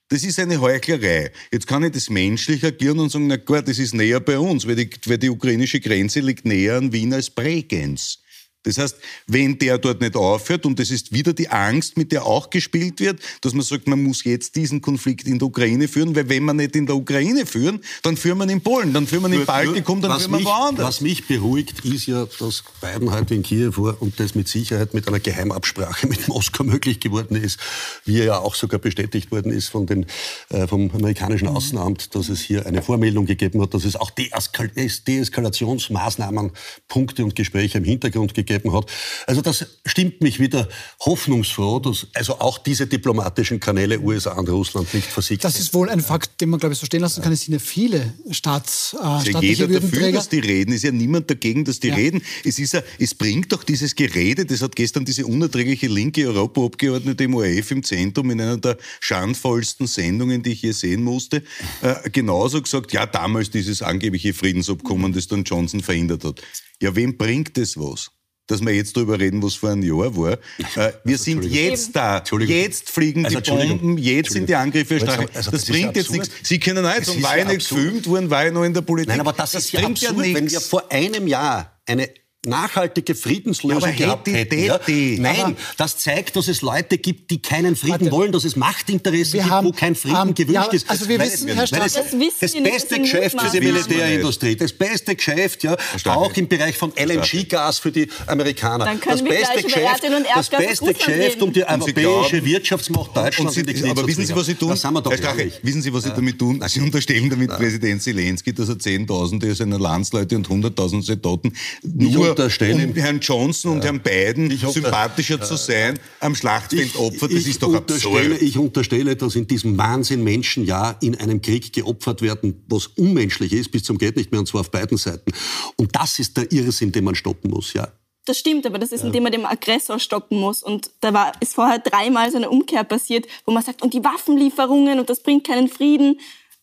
[0.10, 1.32] das ist eine Heuchlerei.
[1.52, 4.67] Jetzt kann ich das menschlich agieren und sagen, na gut, das ist näher bei uns,
[4.67, 8.20] weil die, weil die ukrainische Grenze liegt näher an Wien als Bregenz.
[8.63, 12.26] Das heißt, wenn der dort nicht aufhört, und das ist wieder die Angst, mit der
[12.26, 16.15] auch gespielt wird, dass man sagt, man muss jetzt diesen Konflikt in der Ukraine führen,
[16.15, 19.32] weil wenn man nicht in der Ukraine führen, dann führen wir in Polen, dann führen
[19.32, 20.86] wir in Baltikum, dann führen wir woanders.
[20.86, 24.93] Was mich beruhigt, ist ja, dass Biden heute in Kiew war und das mit Sicherheit
[24.93, 27.60] mit einer Geheimabsprache mit Moskau möglich geworden ist,
[28.04, 30.06] wie ja auch sogar bestätigt worden ist von den,
[30.50, 34.67] äh, vom amerikanischen Außenamt, dass es hier eine Vormeldung gegeben hat, dass es auch Deeskal
[34.67, 36.52] Deeskalationsmaßnahmen,
[36.89, 38.91] Punkte und Gespräche im Hintergrund gegeben gegeben hat.
[39.26, 40.67] Also das stimmt mich wieder
[41.02, 45.89] hoffnungsfroh, dass also auch diese diplomatischen Kanäle USA und Russland nicht versiegt Das ist wohl
[45.89, 47.32] ein Fakt, den man, glaube ich, so stehen lassen kann.
[47.32, 50.72] Es sind ja viele Staats, äh, ist ja jeder dafür, dass die reden.
[50.72, 51.96] Es ist ja niemand dagegen, dass die ja.
[51.96, 52.22] reden.
[52.43, 57.24] Es, ist ja, es bringt doch dieses Gerede, das hat gestern diese unerträgliche linke Europaabgeordnete
[57.24, 61.43] im ORF im Zentrum in einer der schandvollsten Sendungen, die ich je sehen musste,
[61.82, 66.41] äh, genauso gesagt, ja, damals dieses angebliche Friedensabkommen, das dann Johnson verhindert hat.
[66.82, 68.12] Ja, wem bringt das was?
[68.48, 70.34] Dass wir jetzt darüber reden, was vor einem Jahr war.
[70.34, 70.38] Äh,
[70.76, 72.24] wir also, sind jetzt da.
[72.40, 75.28] Jetzt fliegen also, die Bomben, jetzt sind die Angriffe erstreich.
[75.34, 76.30] Also, das, das bringt jetzt nichts.
[76.44, 78.82] Sie können auch jetzt sagen, war ja nicht gefilmt worden, war ja noch in der
[78.82, 79.10] Politik.
[79.10, 82.10] Nein, aber das, das ist ja absurd, ja wenn wir vor einem Jahr eine
[82.48, 84.64] nachhaltige Friedenslösung gehabt hätten.
[84.64, 84.80] Ja?
[84.88, 88.12] Nein, aber das zeigt, dass es Leute gibt, die keinen Frieden warte.
[88.12, 90.90] wollen, dass es Machtinteressen gibt, wo kein Frieden um, gewünscht ja, ist.
[90.90, 94.74] Also wir weil, wissen, Herr Strache, das, das, das beste Geschäft für die Militärindustrie, das
[94.74, 98.86] beste Geschäft, ja, auch im Bereich von LNG-Gas für die Amerikaner.
[98.86, 100.04] Dann können das wir beste Geschäft,
[100.36, 104.70] das beste Geschäft um die europäische Wirtschaftsmacht Deutschland Sie, Aber wissen Sie, was Sie tun?
[104.70, 106.64] Herr Strache, wissen Sie, was Sie damit tun?
[106.68, 112.93] Sie unterstellen damit Präsident Zelensky, dass er Zehntausende seiner Landsleute und Hunderttausende Soldaten nur um
[112.93, 117.34] Herrn Johnson und Herrn Biden sympathischer zu sein, am Schlachtfeld opfert.
[117.34, 118.41] Das ist doch absurd.
[118.41, 123.54] Ich unterstelle, dass in diesem Wahnsinn Menschen ja in einem Krieg geopfert werden, was unmenschlich
[123.54, 125.32] ist, bis zum geht nicht mehr, und zwar auf beiden Seiten.
[125.76, 127.88] Und das ist der Irrsinn, den man stoppen muss, ja.
[128.28, 130.62] Das stimmt, aber das ist, indem man den Aggressor stoppen muss.
[130.62, 134.04] Und da war, ist vorher dreimal so eine Umkehr passiert, wo man sagt, und die
[134.04, 136.19] Waffenlieferungen und das bringt keinen Frieden.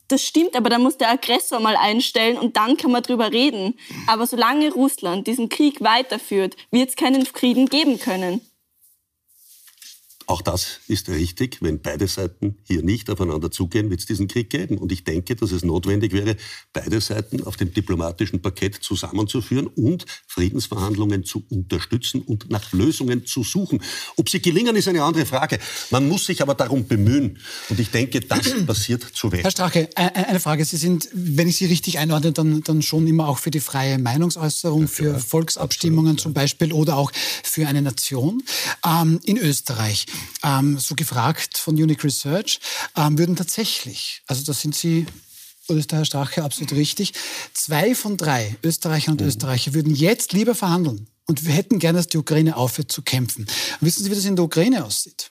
[0.08, 3.78] Das stimmt, aber da muss der Aggressor mal einstellen und dann kann man drüber reden.
[4.06, 8.40] Aber solange Russland diesen Krieg weiterführt, wird es keinen Frieden geben können.
[10.26, 11.58] Auch das ist richtig.
[11.60, 14.78] Wenn beide Seiten hier nicht aufeinander zugehen, wird es diesen Krieg geben.
[14.78, 16.36] Und ich denke, dass es notwendig wäre,
[16.72, 23.44] beide Seiten auf dem diplomatischen Parkett zusammenzuführen und Friedensverhandlungen zu unterstützen und nach Lösungen zu
[23.44, 23.82] suchen.
[24.16, 25.58] Ob sie gelingen, ist eine andere Frage.
[25.90, 27.38] Man muss sich aber darum bemühen.
[27.68, 29.44] Und ich denke, das passiert zu wenig.
[29.44, 30.64] Herr Strache, eine Frage.
[30.64, 33.98] Sie sind, wenn ich Sie richtig einordne, dann, dann schon immer auch für die freie
[33.98, 38.42] Meinungsäußerung, für Volksabstimmungen zum Beispiel oder auch für eine Nation.
[38.84, 40.06] Ähm, in Österreich
[40.42, 42.60] ähm, so gefragt von Unique Research,
[42.96, 45.06] ähm, würden tatsächlich, also da sind Sie
[45.68, 47.12] oder ist der Herr Strache absolut richtig,
[47.54, 49.28] zwei von drei Österreicher und mhm.
[49.28, 53.42] Österreicher würden jetzt lieber verhandeln und wir hätten gerne, dass die Ukraine aufhört zu kämpfen.
[53.44, 55.30] Und wissen Sie, wie das in der Ukraine aussieht?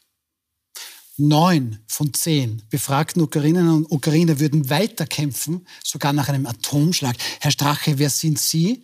[1.18, 7.16] Neun von zehn befragten Ukrainerinnen und Ukrainer würden weiterkämpfen, sogar nach einem Atomschlag.
[7.40, 8.84] Herr Strache, wer sind Sie,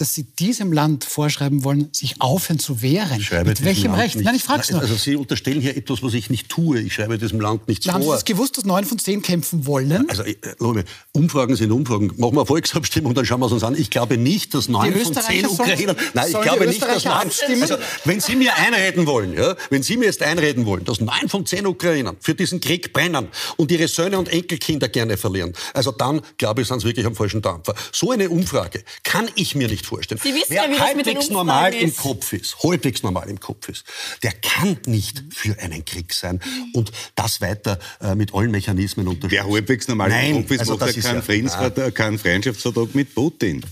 [0.00, 3.22] dass Sie diesem Land vorschreiben wollen, sich aufhören zu wehren.
[3.44, 4.16] Mit welchem Recht?
[4.16, 4.24] Nicht.
[4.24, 4.80] Nein, ich frage es nur.
[4.80, 6.80] Also Sie unterstellen hier etwas, was ich nicht tue.
[6.80, 7.94] Ich schreibe diesem Land nichts vor.
[7.94, 10.08] Haben Sie das gewusst, dass neun von zehn kämpfen wollen?
[10.08, 10.36] Also, äh,
[11.12, 12.06] Umfragen sind Umfragen.
[12.16, 13.74] Machen wir eine Volksabstimmung, dann schauen wir es uns an.
[13.76, 15.96] Ich glaube nicht, dass neun von zehn Ukrainern...
[16.14, 17.30] Nein, ich glaube nicht, dass neun...
[17.60, 21.28] Also, wenn Sie mir einreden wollen, ja, wenn Sie mir jetzt einreden wollen, dass neun
[21.28, 25.92] von zehn Ukrainern für diesen Krieg brennen und ihre Söhne und Enkelkinder gerne verlieren, also
[25.92, 27.74] dann, glaube ich, sind Sie wirklich am falschen Dampfer.
[27.92, 30.20] So eine Umfrage kann ich mir nicht vorstellen.
[30.22, 31.82] Sie wissen Wer ja, wie halbwegs normal ist.
[31.82, 33.84] im Kopf ist, halbwegs normal im Kopf ist,
[34.22, 36.40] der kann nicht für einen Krieg sein
[36.72, 39.32] und das weiter äh, mit allen Mechanismen unterstützen.
[39.32, 43.14] Wer halbwegs normal Nein, im Kopf ist, also macht er keinen, Friedensvertrag, keinen Freundschaftsvertrag mit
[43.14, 43.64] Putin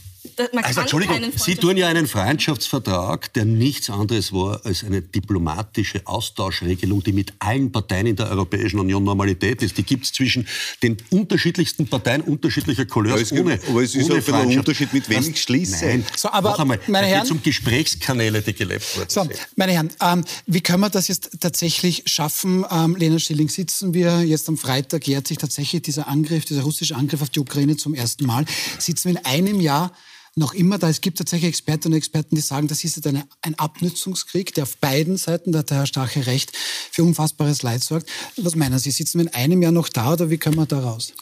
[0.63, 7.03] also Entschuldigung, Sie tun ja einen Freundschaftsvertrag, der nichts anderes war als eine diplomatische Austauschregelung,
[7.03, 9.77] die mit allen Parteien in der Europäischen Union Normalität ist.
[9.79, 10.47] Die gibt es zwischen
[10.83, 15.29] den unterschiedlichsten Parteien unterschiedlicher Couleurs aber ohne Aber es ist auch ein Unterschied, mit wem
[15.29, 15.87] ich schließe.
[15.87, 19.11] Nein, so, aber noch einmal, meine Herren, um Gesprächskanäle, die gelebt wurden.
[19.11, 22.65] So, meine Herren, ähm, wie können wir das jetzt tatsächlich schaffen?
[22.71, 26.97] Ähm, Lena Schilling, sitzen wir jetzt am Freitag, jährt sich tatsächlich dieser Angriff, dieser russische
[26.97, 28.45] Angriff auf die Ukraine zum ersten Mal.
[28.79, 29.93] Sitzen wir in einem Jahr
[30.39, 30.89] noch immer da.
[30.89, 34.65] Es gibt tatsächlich Expertinnen und Experten, die sagen, das ist jetzt eine, ein Abnützungskrieg, der
[34.65, 38.09] auf beiden Seiten, da hat der Herr Strache recht, für unfassbares Leid sorgt.
[38.37, 40.81] Was meinen Sie, sitzen wir in einem Jahr noch da oder wie können wir da
[40.81, 41.13] raus?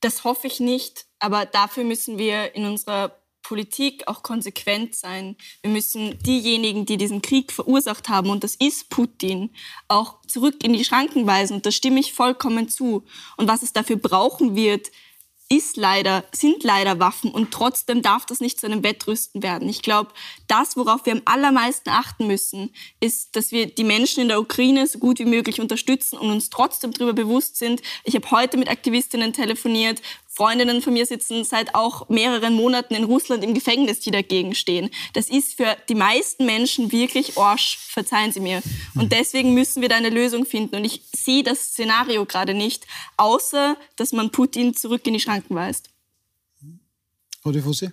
[0.00, 5.36] Das hoffe ich nicht, aber dafür müssen wir in unserer Politik auch konsequent sein.
[5.62, 9.50] Wir müssen diejenigen, die diesen Krieg verursacht haben, und das ist Putin,
[9.88, 11.54] auch zurück in die Schranken weisen.
[11.54, 13.04] Und da stimme ich vollkommen zu.
[13.36, 14.90] Und was es dafür brauchen wird,
[15.52, 19.68] ist leider, sind leider Waffen und trotzdem darf das nicht zu einem Wettrüsten werden.
[19.68, 20.10] Ich glaube,
[20.48, 24.86] das, worauf wir am allermeisten achten müssen, ist, dass wir die Menschen in der Ukraine
[24.86, 27.82] so gut wie möglich unterstützen und uns trotzdem darüber bewusst sind.
[28.04, 30.00] Ich habe heute mit Aktivistinnen telefoniert,
[30.34, 34.88] Freundinnen von mir sitzen seit auch mehreren Monaten in Russland im Gefängnis, die dagegen stehen.
[35.12, 38.62] Das ist für die meisten Menschen wirklich Orsch, verzeihen Sie mir.
[38.94, 40.76] Und deswegen müssen wir da eine Lösung finden.
[40.76, 42.86] Und ich sehe das Szenario gerade nicht,
[43.18, 45.90] außer dass man Putin zurück in die Schranken weist.
[47.42, 47.90] Fussi?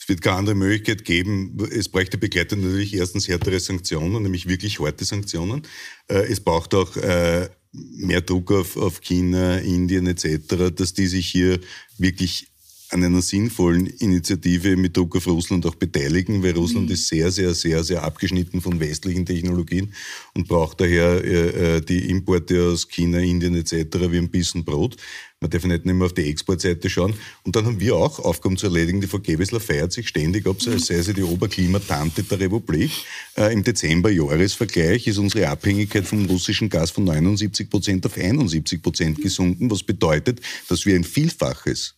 [0.00, 1.58] Es wird keine andere Möglichkeit geben.
[1.70, 5.66] Es bräuchte begleitend natürlich erstens härtere Sanktionen, nämlich wirklich harte Sanktionen.
[6.08, 11.28] Äh, es braucht auch äh, mehr Druck auf, auf China, Indien etc., dass die sich
[11.28, 11.60] hier
[11.98, 12.53] wirklich
[12.94, 16.92] an einer sinnvollen Initiative mit Druck auf Russland auch beteiligen, weil Russland mhm.
[16.92, 19.92] ist sehr, sehr, sehr, sehr abgeschnitten von westlichen Technologien
[20.34, 23.72] und braucht daher äh, äh die Importe aus China, Indien etc.
[24.10, 24.96] wie ein bisschen Brot.
[25.40, 27.14] Man darf nicht mehr auf die Exportseite schauen.
[27.42, 29.00] Und dann haben wir auch Aufgaben zu erledigen.
[29.00, 32.92] Die Frau Gewessler feiert sich ständig ab, sei sie die Oberklimatante der Republik.
[33.36, 39.20] Äh, Im Dezember-Jahresvergleich ist unsere Abhängigkeit vom russischen Gas von 79 Prozent auf 71 Prozent
[39.20, 41.96] gesunken, was bedeutet, dass wir ein Vielfaches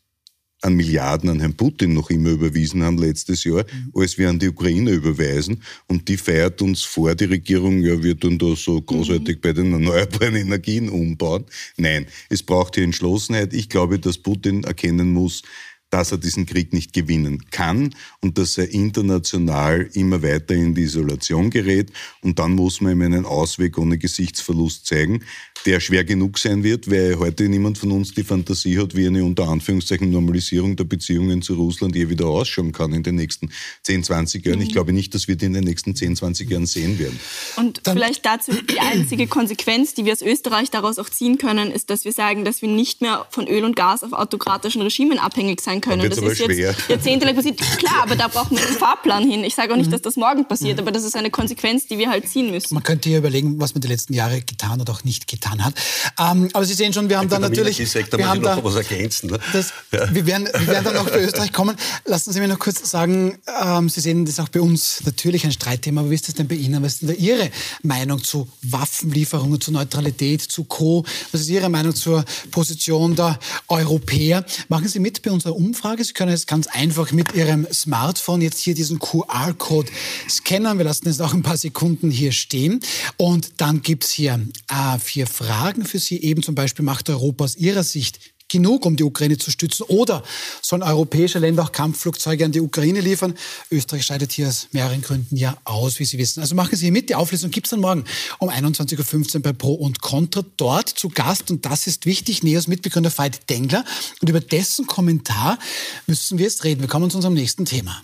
[0.63, 3.93] an Milliarden an Herrn Putin noch immer überwiesen haben letztes Jahr, mhm.
[3.95, 5.63] als wir an die Ukraine überweisen.
[5.87, 9.41] Und die feiert uns vor, die Regierung, ja, wir tun da so großartig mhm.
[9.41, 11.45] bei den erneuerbaren Energien umbauen.
[11.77, 13.53] Nein, es braucht hier Entschlossenheit.
[13.53, 15.43] Ich glaube, dass Putin erkennen muss,
[15.91, 20.83] dass er diesen Krieg nicht gewinnen kann und dass er international immer weiter in die
[20.83, 21.93] Isolation gerät.
[22.23, 25.23] Und dann muss man ihm einen Ausweg ohne Gesichtsverlust zeigen
[25.67, 29.25] der schwer genug sein wird, weil heute niemand von uns die Fantasie hat, wie eine
[29.25, 33.51] unter Anführungszeichen Normalisierung der Beziehungen zu Russland je wieder ausschauen kann in den nächsten
[33.83, 34.59] 10, 20 Jahren.
[34.59, 34.65] Mhm.
[34.65, 37.19] Ich glaube nicht, dass wir die in den nächsten 10, 20 Jahren sehen werden.
[37.57, 41.73] Und Dann vielleicht dazu die einzige Konsequenz, die wir als Österreich daraus auch ziehen können,
[41.73, 45.19] ist, dass wir sagen, dass wir nicht mehr von Öl und Gas auf autokratischen Regimen
[45.19, 46.09] abhängig sein können.
[46.09, 46.71] Das ist schwer.
[46.71, 47.59] jetzt jahrzehntelang passiert.
[47.79, 49.43] Klar, aber da braucht man einen Fahrplan hin.
[49.43, 49.93] Ich sage auch nicht, mhm.
[49.93, 50.83] dass das morgen passiert, mhm.
[50.83, 52.75] aber das ist eine Konsequenz, die wir halt ziehen müssen.
[52.75, 55.65] Man könnte hier überlegen, was man die letzten Jahre getan oder auch nicht getan getan
[55.65, 55.75] hat.
[56.19, 57.79] Ähm, aber Sie sehen schon, wir haben da natürlich...
[57.79, 59.31] Gesagt, wir haben da was ergänzen.
[59.31, 59.39] Ne?
[59.53, 60.13] Das, ja.
[60.13, 61.77] wir, werden, wir werden dann auch bei Österreich kommen.
[62.05, 65.45] Lassen Sie mir noch kurz sagen, ähm, Sie sehen, das ist auch bei uns natürlich
[65.45, 66.83] ein Streitthema, aber wie ist das denn bei Ihnen?
[66.83, 67.51] Was ist denn Ihre
[67.83, 71.05] Meinung zu Waffenlieferungen, zu Neutralität, zu Co.?
[71.33, 73.39] Was ist Ihre Meinung zur Position der
[73.69, 74.45] Europäer?
[74.69, 76.05] Machen Sie mit bei unserer Umfrage.
[76.05, 79.91] Sie können jetzt ganz einfach mit Ihrem Smartphone jetzt hier diesen QR-Code
[80.29, 80.79] scannen.
[80.79, 82.81] Wir lassen es auch ein paar Sekunden hier stehen.
[83.17, 86.23] Und dann gibt es hier äh, vier Fragen für Sie.
[86.23, 88.19] Eben zum Beispiel, macht Europa aus Ihrer Sicht
[88.49, 89.83] genug, um die Ukraine zu stützen?
[89.85, 90.23] Oder
[90.63, 93.35] sollen europäische Länder auch Kampfflugzeuge an die Ukraine liefern?
[93.71, 96.41] Österreich scheidet hier aus mehreren Gründen ja aus, wie Sie wissen.
[96.41, 97.09] Also machen Sie mit.
[97.09, 98.05] Die Auflösung gibt es dann morgen
[98.39, 100.45] um 21.15 Uhr bei Pro und Contra.
[100.57, 103.85] Dort zu Gast, und das ist wichtig, Neos Mitbegründer Veit Dengler.
[104.21, 105.59] Und über dessen Kommentar
[106.07, 106.81] müssen wir jetzt reden.
[106.81, 108.03] Wir kommen zu unserem nächsten Thema.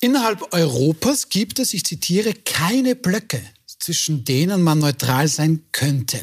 [0.00, 3.42] Innerhalb Europas gibt es, ich zitiere, keine Blöcke
[3.86, 6.20] zwischen denen man neutral sein könnte.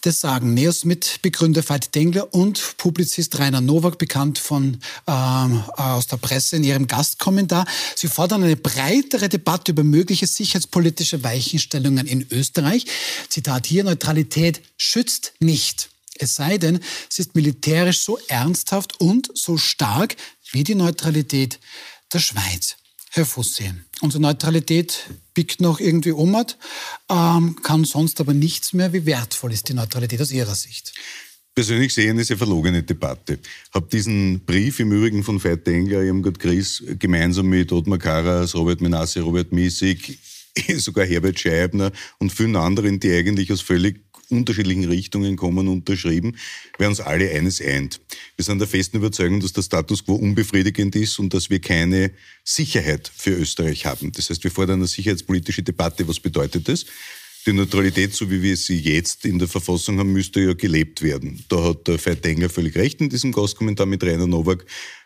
[0.00, 6.16] Das sagen Neos Mitbegründer Veit Dengler und Publizist Rainer Nowak, bekannt von, ähm, aus der
[6.16, 7.66] Presse in ihrem Gastkommentar.
[7.96, 12.86] Sie fordern eine breitere Debatte über mögliche sicherheitspolitische Weichenstellungen in Österreich.
[13.28, 15.90] Zitat hier, Neutralität schützt nicht.
[16.14, 20.16] Es sei denn, sie ist militärisch so ernsthaft und so stark
[20.50, 21.60] wie die Neutralität
[22.10, 22.76] der Schweiz.
[23.10, 23.70] Herr Fussi,
[24.00, 26.34] unsere Neutralität biegt noch irgendwie um,
[27.10, 28.92] ähm, kann sonst aber nichts mehr.
[28.92, 30.94] Wie wertvoll ist die Neutralität aus Ihrer Sicht?
[31.54, 33.38] Persönlich sehen ist eine verlogene Debatte.
[33.74, 38.80] Habe diesen Brief im Übrigen von Veit Engler, Irmgard Gries, gemeinsam mit Ottmar Karas, Robert
[38.80, 40.18] Menasse, Robert Miesig,
[40.76, 44.00] sogar Herbert Scheibner und vielen anderen, die eigentlich aus völlig
[44.32, 46.36] unterschiedlichen Richtungen kommen, unterschrieben,
[46.78, 48.00] wer uns alle eines eint.
[48.36, 52.10] Wir sind der festen Überzeugung, dass der Status quo unbefriedigend ist und dass wir keine
[52.42, 54.10] Sicherheit für Österreich haben.
[54.12, 56.08] Das heißt, wir fordern eine sicherheitspolitische Debatte.
[56.08, 56.86] Was bedeutet das?
[57.44, 61.44] Die Neutralität, so wie wir sie jetzt in der Verfassung haben, müsste ja gelebt werden.
[61.48, 64.64] Da hat der Veit Engler völlig recht in diesem Gastkommentar mit Rainer Nowak.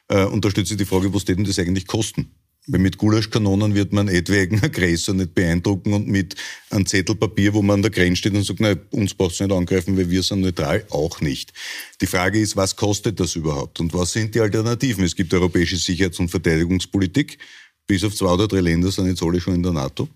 [0.09, 2.36] Und da stellt sich die Frage, was denn das eigentlich kosten?
[2.69, 6.35] Weil mit Gulaschkanonen wird man etwaigen Aggressor nicht beeindrucken und mit
[6.71, 9.41] einem Zettel Papier, wo man an der Grenze steht und sagt, nein, uns braucht es
[9.41, 11.53] nicht angreifen, weil wir sind neutral, auch nicht.
[12.01, 15.05] Die Frage ist, was kostet das überhaupt und was sind die Alternativen?
[15.05, 17.39] Es gibt europäische Sicherheits- und Verteidigungspolitik.
[17.87, 20.09] Bis auf zwei oder drei Länder sind jetzt alle schon in der NATO.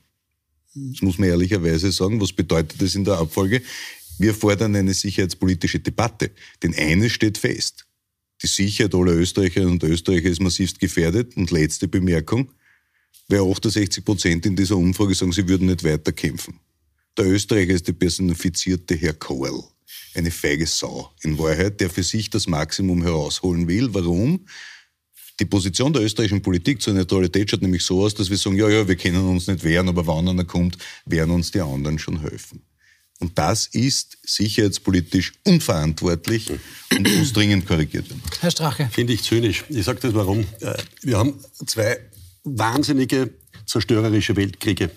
[0.74, 2.20] Das muss man ehrlicherweise sagen.
[2.20, 3.62] Was bedeutet das in der Abfolge?
[4.18, 6.30] Wir fordern eine sicherheitspolitische Debatte.
[6.62, 7.86] Denn eines steht fest.
[8.42, 11.37] Die Sicherheit aller Österreicherinnen und Österreicher ist massivst gefährdet.
[11.37, 12.50] Und letzte Bemerkung,
[13.29, 16.59] weil 68 Prozent in dieser Umfrage sagen, sie würden nicht weiterkämpfen.
[17.16, 19.62] Der Österreicher ist der personifizierte Herr Kohl.
[20.14, 23.92] Eine feige Sau in Wahrheit, der für sich das Maximum herausholen will.
[23.92, 24.46] Warum?
[25.38, 28.68] Die Position der österreichischen Politik zur Neutralität schaut nämlich so aus, dass wir sagen, ja,
[28.68, 30.76] ja, wir können uns nicht wehren, aber wann einer kommt,
[31.07, 32.62] werden uns die anderen schon helfen.
[33.20, 36.50] Und das ist sicherheitspolitisch unverantwortlich
[36.90, 38.22] und muss dringend korrigiert werden.
[38.40, 38.88] Herr Strache.
[38.90, 39.64] Finde ich zynisch.
[39.68, 40.40] Ich sage das warum.
[40.61, 41.35] Äh, wir haben
[41.66, 41.98] zwei
[42.44, 43.30] wahnsinnige
[43.66, 44.90] zerstörerische Weltkriege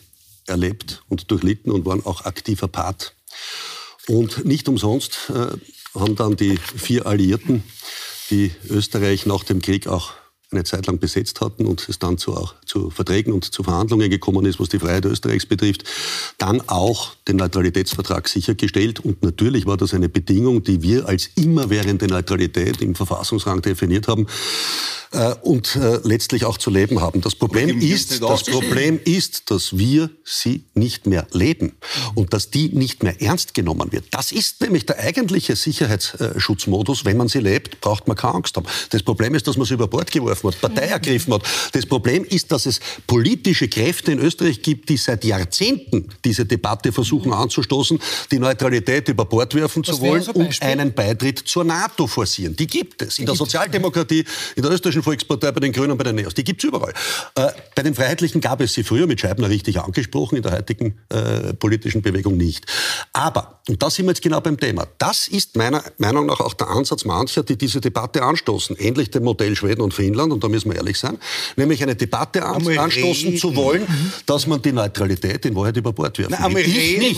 [0.48, 3.14] erlebt und durchlitten und waren auch aktiver Part.
[4.08, 7.64] Und nicht umsonst äh, haben dann die vier Alliierten,
[8.30, 10.14] die Österreich nach dem Krieg auch
[10.54, 14.10] eine Zeit lang besetzt hatten und es dann zu, auch zu Verträgen und zu Verhandlungen
[14.10, 15.84] gekommen ist, was die Freiheit Österreichs betrifft,
[16.38, 19.00] dann auch den Neutralitätsvertrag sichergestellt.
[19.00, 24.28] Und natürlich war das eine Bedingung, die wir als immerwährende Neutralität im Verfassungsrang definiert haben
[25.14, 27.22] äh, und äh, letztlich auch zu leben haben.
[27.22, 31.74] Das Problem ist, das Problem ist, dass wir sie nicht mehr leben
[32.16, 34.06] und dass die nicht mehr ernst genommen wird.
[34.12, 37.06] Das ist nämlich der eigentliche Sicherheitsschutzmodus.
[37.06, 38.66] Wenn man sie lebt, braucht man keine Angst haben.
[38.90, 41.44] Das Problem ist, dass man sie über Bord geworfen hat, Partei ergriffen hat.
[41.72, 46.46] Das Problem ist, dass dass es politische Kräfte in Österreich gibt, die seit Jahrzehnten diese
[46.46, 48.00] Debatte versuchen anzustoßen,
[48.32, 52.56] die Neutralität über Bord werfen zu wollen und einen Beitritt zur NATO forcieren.
[52.56, 53.20] Die gibt es.
[53.20, 54.24] In der Sozialdemokratie,
[54.56, 56.34] in der österreichischen Volkspartei, bei den Grünen, bei den Neos.
[56.34, 56.94] Die gibt es überall.
[57.36, 60.98] Äh, bei den Freiheitlichen gab es sie früher mit Scheibner richtig angesprochen, in der heutigen
[61.10, 62.66] äh, politischen Bewegung nicht.
[63.14, 66.54] Aber, und da sind wir jetzt genau beim Thema, das ist meiner Meinung nach auch
[66.54, 68.76] der Ansatz mancher, die diese Debatte anstoßen.
[68.80, 71.18] Ähnlich dem Modell Schweden und Finnland, und da müssen wir ehrlich sein,
[71.56, 73.38] nämlich eine Debatte an, anstoßen reden.
[73.38, 73.88] zu wollen,
[74.26, 76.32] dass man die Neutralität in Wahrheit über Bord wirft.
[76.32, 77.18] Nein, ich, reden, nicht.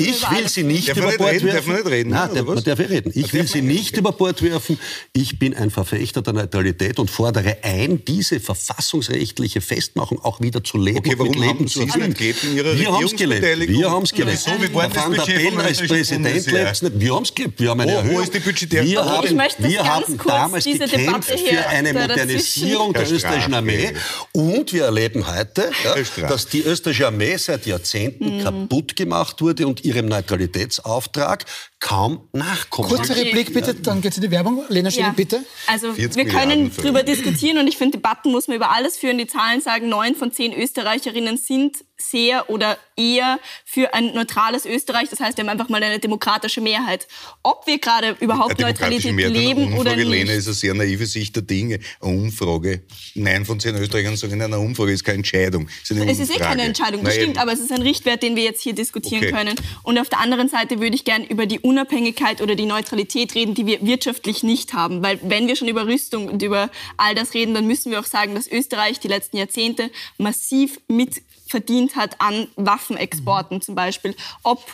[0.00, 1.56] ich will sie nicht darf über Bord reden, werfen.
[1.56, 2.10] Darf man nicht reden?
[2.10, 3.12] Nein, darf, man darf reden.
[3.14, 4.78] Ich will sie nicht über Bord werfen.
[5.12, 10.78] Ich bin ein Verfechter der Neutralität und fordere ein, diese verfassungsrechtliche Festmachung auch wieder zu
[10.78, 13.68] leben okay, warum mit Leben zu haben gelebt in Ihrer Wir haben es gelebt.
[13.68, 14.38] Wir haben es gelebt.
[14.38, 17.00] So, wie war Van der Bellen als Präsident lebt nicht.
[17.00, 17.60] Wir haben es gelebt.
[17.60, 18.16] Wir haben eine wo, Erhöhung.
[18.16, 21.92] Wo ist die budgetäre Wir haben, ich möchte wir haben damals gekämpft für eine
[22.36, 23.92] Modernisierung der österreichischen Armee.
[24.32, 28.42] Und wir erleben heute, ja, dass die österreichische Armee seit Jahrzehnten mhm.
[28.42, 31.44] kaputt gemacht wurde und ihrem Neutralitätsauftrag
[31.80, 32.88] kaum nachkommen.
[32.88, 34.64] Kurze Replik bitte, dann geht es in die Werbung.
[34.68, 35.12] Lena Schilling, ja.
[35.12, 35.44] bitte.
[35.66, 39.18] Also wir können darüber diskutieren und ich finde, Debatten muss man über alles führen.
[39.18, 45.08] Die Zahlen sagen, neun von zehn Österreicherinnen sind sehr oder eher für ein neutrales Österreich.
[45.08, 47.08] Das heißt, wir haben einfach mal eine demokratische Mehrheit.
[47.42, 50.08] Ob wir gerade überhaupt Neutralität leben oder nicht.
[50.08, 51.78] Lena ist eine sehr naive Sicht der Dinge.
[52.00, 52.82] Eine Umfrage,
[53.14, 55.68] neun von zehn Österreichern sagen, eine Umfrage ist keine Entscheidung.
[55.82, 58.36] Es ist, es ist eh keine Entscheidung, das stimmt, aber es ist ein Richtwert, den
[58.36, 59.32] wir jetzt hier diskutieren okay.
[59.32, 59.54] können.
[59.82, 63.54] Und auf der anderen Seite würde ich gerne über die Unabhängigkeit oder die Neutralität reden,
[63.54, 65.02] die wir wirtschaftlich nicht haben.
[65.02, 68.06] Weil wenn wir schon über Rüstung und über all das reden, dann müssen wir auch
[68.06, 74.14] sagen, dass Österreich die letzten Jahrzehnte massiv mit verdient hat an Waffenexporten zum Beispiel.
[74.42, 74.64] Ob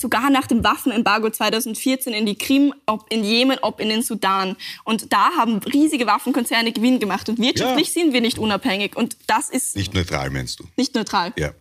[0.00, 4.56] sogar nach dem Waffenembargo 2014 in die Krim, ob in Jemen, ob in den Sudan.
[4.84, 7.28] Und da haben riesige Waffenkonzerne Gewinn gemacht.
[7.28, 8.02] Und wirtschaftlich ja.
[8.02, 8.96] sind wir nicht unabhängig.
[8.96, 9.76] Und das ist...
[9.76, 10.64] Nicht neutral, meinst du?
[10.76, 11.32] Nicht neutral.
[11.36, 11.52] Ja.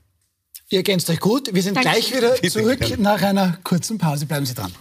[0.69, 1.53] Ihr ergänzt euch gut.
[1.53, 1.91] Wir sind Danke.
[1.91, 4.25] gleich wieder zurück nach einer kurzen Pause.
[4.25, 4.73] Bleiben Sie dran.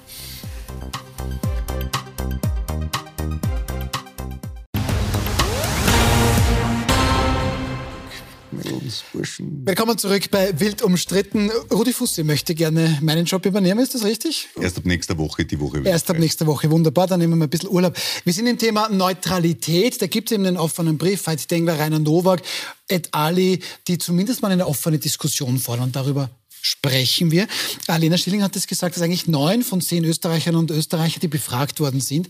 [9.40, 11.50] Willkommen zurück bei Wild umstritten.
[11.72, 14.48] Rudi Fusse möchte gerne meinen Job übernehmen, ist das richtig?
[14.60, 15.82] Erst ab nächster Woche, die Woche.
[15.84, 17.96] Erst ab nächster Woche, wunderbar, dann nehmen wir mal ein bisschen Urlaub.
[18.24, 21.98] Wir sind im Thema Neutralität, da gibt es eben einen offenen Brief, Veit Dengler, Rainer
[21.98, 22.42] Nowak,
[22.88, 26.30] et ali, die zumindest mal eine offene Diskussion fordern darüber
[26.66, 27.46] sprechen wir.
[27.86, 31.78] Lena Schilling hat es gesagt, dass eigentlich neun von zehn Österreicherinnen und Österreicher, die befragt
[31.78, 32.28] worden sind,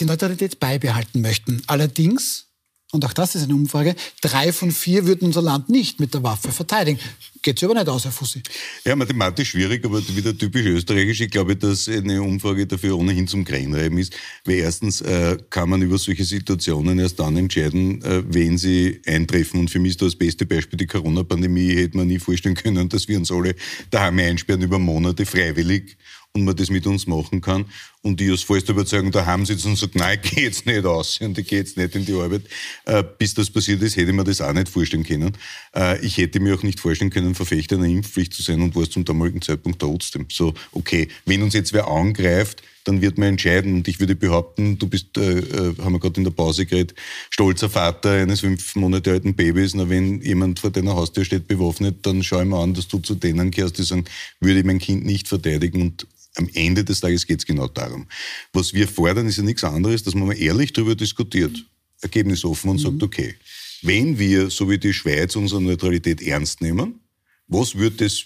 [0.00, 1.62] die Neutralität beibehalten möchten.
[1.66, 2.47] Allerdings
[2.90, 6.22] und auch das ist eine Umfrage, drei von vier würden unser Land nicht mit der
[6.22, 6.98] Waffe verteidigen.
[7.42, 8.42] Geht sich aber nicht aus, Herr Fussi.
[8.84, 11.20] Ja, mathematisch schwierig, aber wieder typisch österreichisch.
[11.20, 14.14] Ich glaube, dass eine Umfrage dafür ohnehin zum Greinreiben ist.
[14.44, 19.60] Weil erstens äh, kann man über solche Situationen erst dann entscheiden, äh, wenn sie eintreffen.
[19.60, 21.76] Und für mich ist das beste Beispiel die Corona-Pandemie.
[21.76, 23.54] Hätte man nie vorstellen können, dass wir uns alle
[23.90, 25.96] daheim einsperren über Monate freiwillig
[26.38, 27.66] und man das mit uns machen kann.
[28.02, 31.20] Und die aus vollster Überzeugung daheim sitzen und sagen, nein, ich gehe jetzt nicht aus
[31.20, 32.42] und ich gehe jetzt nicht in die Arbeit.
[32.84, 35.36] Äh, bis das passiert ist, hätte ich mir das auch nicht vorstellen können.
[35.74, 38.82] Äh, ich hätte mir auch nicht vorstellen können, Verfechter einer Impfpflicht zu sein und war
[38.82, 40.26] es zum damaligen Zeitpunkt trotzdem.
[40.30, 43.74] So, okay, wenn uns jetzt wer angreift, dann wird man entscheiden.
[43.74, 46.94] Und ich würde behaupten, du bist, äh, äh haben wir gerade in der Pause geredet,
[47.30, 49.74] stolzer Vater eines fünf Monate alten Babys.
[49.74, 52.98] Na, wenn jemand vor deiner Haustür steht bewaffnet, dann schau ich mir an, dass du
[52.98, 54.06] zu denen gehörst, die sagen,
[54.40, 58.06] würde ich mein Kind nicht verteidigen und am Ende des Tages geht es genau darum.
[58.52, 61.64] Was wir fordern, ist ja nichts anderes, dass man mal ehrlich darüber diskutiert,
[62.00, 62.82] ergebnisoffen und mhm.
[62.82, 63.34] sagt, okay,
[63.82, 67.00] wenn wir, so wie die Schweiz, unsere Neutralität ernst nehmen,
[67.48, 68.24] was wird das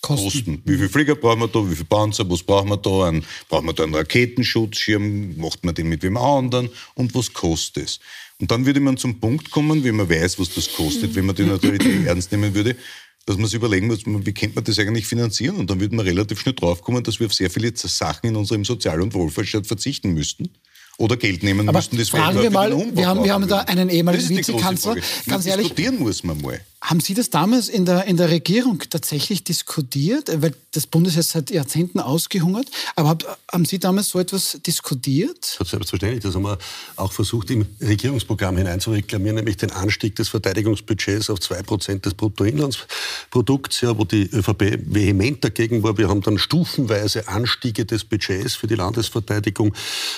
[0.00, 0.24] kosten?
[0.24, 0.62] kosten?
[0.64, 1.68] Wie viele Flieger brauchen wir da?
[1.68, 2.28] Wie viele Panzer?
[2.28, 3.08] Was brauchen wir da?
[3.08, 5.36] Ein, brauchen wir da einen Raketenschutzschirm?
[5.38, 6.70] Macht man den mit wem anderen?
[6.94, 8.00] Und was kostet es?
[8.40, 11.36] Und dann würde man zum Punkt kommen, wenn man weiß, was das kostet, wenn man
[11.36, 12.74] die Neutralität ernst nehmen würde,
[13.26, 15.56] dass man sich überlegen muss, wie könnte man das eigentlich finanzieren?
[15.56, 18.64] Und dann würde man relativ schnell draufkommen, dass wir auf sehr viele Sachen in unserem
[18.64, 20.50] Sozial- und Wohlfahrtsstaat verzichten müssten
[20.96, 21.96] oder Geld nehmen Aber müssten.
[21.98, 24.96] Das fragen wir mal, wir haben, wir haben da einen ehemaligen Vizekanzler.
[25.26, 26.60] Ganz ehrlich, diskutieren muss man mal.
[26.82, 30.30] Haben Sie das damals in der, in der Regierung tatsächlich diskutiert?
[30.42, 32.66] Weil das Bund ist jetzt seit Jahrzehnten ausgehungert.
[32.96, 35.44] Aber hab, haben Sie damals so etwas diskutiert?
[35.44, 36.22] Selbstverständlich.
[36.22, 36.58] Das haben wir
[36.96, 43.98] auch versucht, im Regierungsprogramm hineinzureklamieren, nämlich den Anstieg des Verteidigungsbudgets auf 2% des Bruttoinlandsprodukts, ja,
[43.98, 45.98] wo die ÖVP vehement dagegen war.
[45.98, 49.74] Wir haben dann stufenweise Anstiege des Budgets für die Landesverteidigung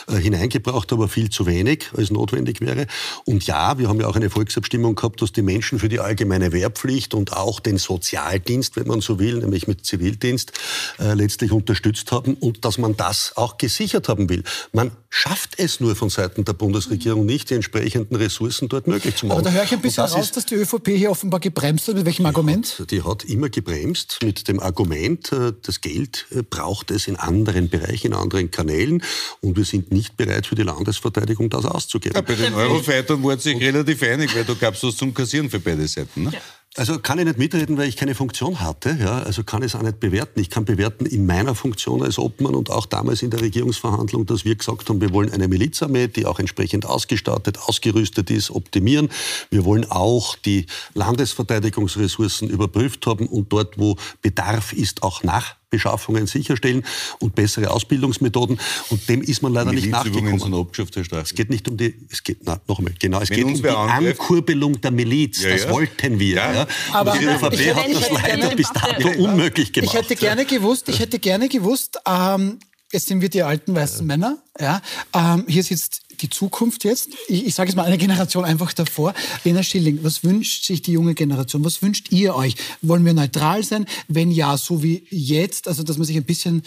[0.07, 2.87] äh, hineingebracht, aber viel zu wenig, als notwendig wäre.
[3.25, 6.52] Und ja, wir haben ja auch eine Volksabstimmung gehabt, dass die Menschen für die allgemeine
[6.53, 10.53] eine Wehrpflicht und auch den Sozialdienst, wenn man so will, nämlich mit Zivildienst,
[10.99, 14.45] äh, letztlich unterstützt haben und dass man das auch gesichert haben will.
[14.73, 19.27] Man schafft es nur von Seiten der Bundesregierung nicht, die entsprechenden Ressourcen dort möglich zu
[19.27, 19.41] machen.
[19.41, 21.97] Aber da höre ich ein bisschen das raus, dass die ÖVP hier offenbar gebremst hat.
[21.97, 22.79] Mit welchem Argument?
[22.79, 27.17] Hat, die hat immer gebremst mit dem Argument, äh, das Geld äh, braucht es in
[27.17, 29.03] anderen Bereichen, in anderen Kanälen
[29.41, 32.17] und wir sind nicht bereit für die Landesverteidigung das auszugeben.
[32.17, 35.51] Ja, bei den Eurofightern wurde sich relativ einig, weil da gab es was zum Kassieren
[35.51, 36.25] für beide Seiten.
[36.25, 36.31] Ne?
[36.33, 36.41] Ja.
[36.75, 38.97] Also kann ich nicht mitreden, weil ich keine Funktion hatte.
[38.99, 40.41] Ja, also kann ich es auch nicht bewerten.
[40.41, 44.47] Ich kann bewerten in meiner Funktion als Obmann und auch damals in der Regierungsverhandlung, dass
[44.47, 49.11] wir gesagt haben, wir wollen eine Milizarmee, die auch entsprechend ausgestattet, ausgerüstet ist, optimieren.
[49.51, 50.65] Wir wollen auch die
[50.95, 56.85] Landesverteidigungsressourcen überprüft haben und dort, wo Bedarf ist, auch nach Beschaffungen sicherstellen
[57.19, 58.61] und bessere Ausbildungsmethoden.
[58.91, 60.39] Und dem ist man leider nicht nachgekommen.
[60.39, 63.31] Sind abgeschafft, Herr es geht nicht um die, es geht, na, noch einmal, genau, es
[63.31, 64.21] Wenn geht um die angreift.
[64.21, 65.43] Ankurbelung der Miliz.
[65.43, 66.37] Ja, das wollten wir.
[66.37, 66.53] Ja.
[66.53, 66.67] ja.
[66.93, 69.95] Aber die ÖVP hat das leider bis dato unmöglich gemacht.
[69.95, 72.59] Ich hätte gerne gewusst, ich hätte gerne gewusst, ähm,
[72.93, 74.39] jetzt sind wir die alten weißen Männer.
[74.61, 74.83] Ja,
[75.15, 77.09] ähm, hier sitzt die Zukunft jetzt.
[77.27, 79.15] Ich, ich sage es mal eine Generation einfach davor.
[79.45, 81.65] Lena Schilling, was wünscht sich die junge Generation?
[81.65, 82.57] Was wünscht ihr euch?
[82.83, 83.87] Wollen wir neutral sein?
[84.09, 86.63] Wenn ja, so wie jetzt, also dass man sich ein bisschen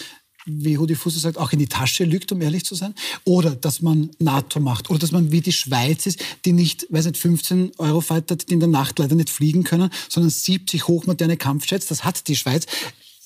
[0.47, 2.93] wie Rudi Fusse sagt, auch in die Tasche lügt, um ehrlich zu sein.
[3.23, 4.91] Oder dass man NATO macht.
[4.91, 8.59] Oder dass man wie die Schweiz ist, die nicht, weiß nicht, 15 Eurofighter, die in
[8.59, 11.87] der Nacht leider nicht fliegen können, sondern 70 hochmoderne Kampfjets.
[11.87, 12.67] Das hat die Schweiz.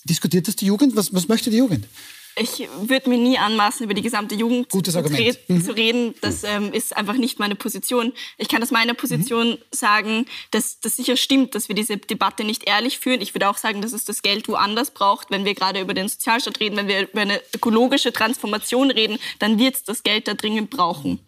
[0.06, 0.96] Diskutiert das die Jugend?
[0.96, 1.86] Was, was möchte die Jugend?
[2.40, 5.64] Ich würde mir nie anmaßen, über die gesamte Jugend zu, mhm.
[5.64, 6.16] zu, reden.
[6.22, 8.14] Das ähm, ist einfach nicht meine Position.
[8.38, 9.58] Ich kann aus meiner Position mhm.
[9.72, 13.22] sagen, dass das sicher stimmt, dass wir diese Debatte nicht ehrlich führen.
[13.22, 15.32] Ich würde auch sagen, dass es das Geld woanders braucht.
[15.32, 19.60] Wenn wir gerade über den Sozialstaat reden, wenn wir über eine ökologische Transformation reden, dann
[19.60, 21.20] wird es das Geld da dringend brauchen.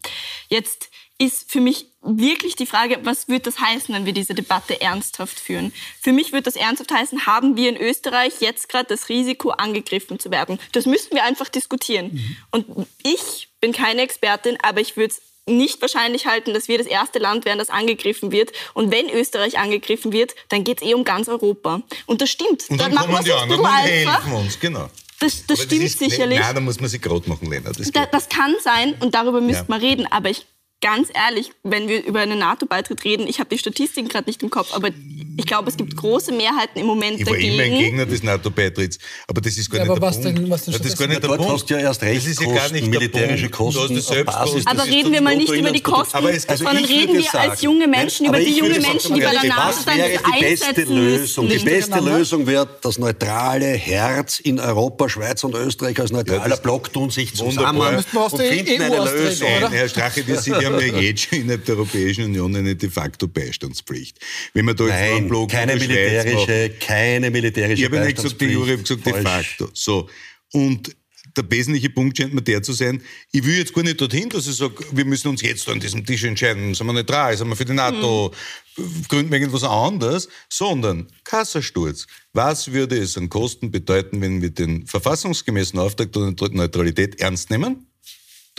[0.49, 0.89] Jetzt
[1.21, 5.39] ist für mich wirklich die Frage, was wird das heißen, wenn wir diese Debatte ernsthaft
[5.39, 5.71] führen?
[6.01, 10.19] Für mich wird das ernsthaft heißen, haben wir in Österreich jetzt gerade das Risiko, angegriffen
[10.19, 10.59] zu werden?
[10.71, 12.09] Das müssten wir einfach diskutieren.
[12.11, 12.37] Mhm.
[12.49, 16.87] Und ich bin keine Expertin, aber ich würde es nicht wahrscheinlich halten, dass wir das
[16.87, 18.51] erste Land werden, das angegriffen wird.
[18.73, 21.83] Und wenn Österreich angegriffen wird, dann geht es eh um ganz Europa.
[22.07, 22.67] Und das stimmt.
[22.69, 24.89] Und dann, dann kommen die anderen und helfen uns, genau.
[25.19, 26.39] Das, das stimmt das ist, sicherlich.
[26.39, 27.71] Nein, da muss man sich gerade machen, Lena.
[27.71, 29.65] Das, da, das, kann sein und darüber müsste ja.
[29.67, 30.07] man reden.
[30.11, 30.47] Aber ich
[30.81, 34.49] ganz ehrlich, wenn wir über einen NATO-Beitritt reden, ich habe die Statistiken gerade nicht im
[34.49, 34.89] Kopf, aber
[35.37, 37.53] ich glaube, es gibt große Mehrheiten im Moment ich dagegen.
[37.53, 40.21] Ich war immer ein Gegner des NATO-beitritts, aber das ist gar ja, nicht der was
[40.21, 40.37] Punkt.
[40.37, 41.51] Denn, was denn das ist gar nicht der Punkt.
[41.51, 44.01] hast du ja erst recht das ist ja gar nicht militärische Kosten.
[44.25, 47.61] Basis, aber reden wir mal nicht über die Kosten, also sondern reden wir sagen, als
[47.61, 51.47] junge Menschen über die junge Menschen, die bei der NATO dann die beste Lösung.
[51.47, 56.91] Die beste Lösung wird das neutrale Herz in Europa, Schweiz und Österreich als neutraler Block
[56.91, 59.47] tun sich zusammen und finden eine Lösung.
[59.69, 64.19] Herr Strache, wir sind ja jetzt schon innerhalb der Europäischen Union eine de facto Beistandspflicht.
[64.53, 68.81] Wenn man da Nein, keine militärische, keine militärische Ich habe nicht gesagt, die Jure, habe
[68.81, 69.69] gesagt de facto.
[69.73, 70.09] So.
[70.53, 70.95] Und
[71.37, 73.01] der wesentliche Punkt scheint mir der zu sein,
[73.31, 76.05] ich will jetzt gar nicht dorthin, dass ich sage, wir müssen uns jetzt an diesem
[76.05, 78.33] Tisch entscheiden, sind wir neutral, sind wir für die NATO,
[78.77, 79.05] mhm.
[79.07, 82.07] gründen wir irgendwas anderes, sondern Kassasturz.
[82.33, 87.87] Was würde es an Kosten bedeuten, wenn wir den verfassungsgemäßen Auftrag der Neutralität ernst nehmen?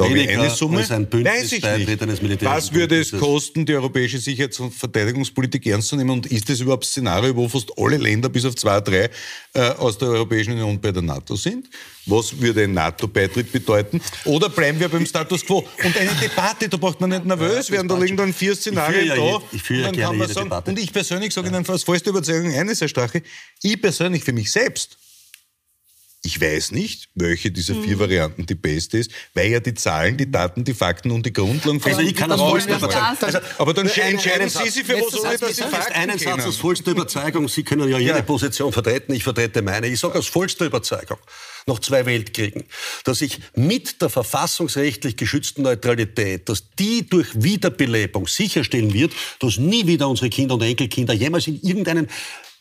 [0.09, 0.87] Da eine Summe.
[0.89, 2.45] Ein Weiß ich nicht.
[2.45, 6.11] Was würde es kosten, die europäische Sicherheits- und Verteidigungspolitik ernst zu nehmen?
[6.11, 9.11] Und ist das überhaupt ein Szenario, wo fast alle Länder bis auf zwei, drei
[9.55, 11.69] äh, aus der Europäischen Union bei der NATO sind?
[12.07, 14.01] Was würde ein NATO-Beitritt bedeuten?
[14.25, 15.59] Oder bleiben wir beim Status quo?
[15.85, 19.15] Und eine Debatte, da braucht man nicht nervös werden, da liegen dann vier Szenarien ich
[19.15, 19.43] da.
[19.53, 20.71] Ich führe ja gerne jede sagen, Debatte.
[20.71, 21.49] Und ich persönlich sage.
[21.49, 23.23] Ihnen aus vollster Überzeugung eines, Herr Strache,
[23.63, 24.99] ich persönlich für mich selbst
[26.25, 28.01] ich weiß nicht, welche dieser vier mhm.
[28.01, 31.83] Varianten die beste ist, weil ja die Zahlen, die Daten, die Fakten und die Grundlagen
[31.83, 33.17] also ich kann das vollste Überzeugung.
[33.21, 36.57] Also, aber dann entscheiden Sie sich für was, ohne dass Sie Fakten Einen Satz aus
[36.57, 37.49] vollster Überzeugung.
[37.49, 38.23] Sie können ja jede ja.
[38.23, 39.89] Position vertreten, ich vertrete meine.
[39.89, 41.19] Ich sage aus vollster Überzeugung,
[41.67, 42.65] nach zwei Weltkriegen,
[43.03, 49.89] dass ich mit der verfassungsrechtlich geschützten Neutralität, dass die durch Wiederbelebung sicherstellen wird, dass nie
[49.89, 52.09] wieder unsere Kinder und Enkelkinder jemals in irgendeinen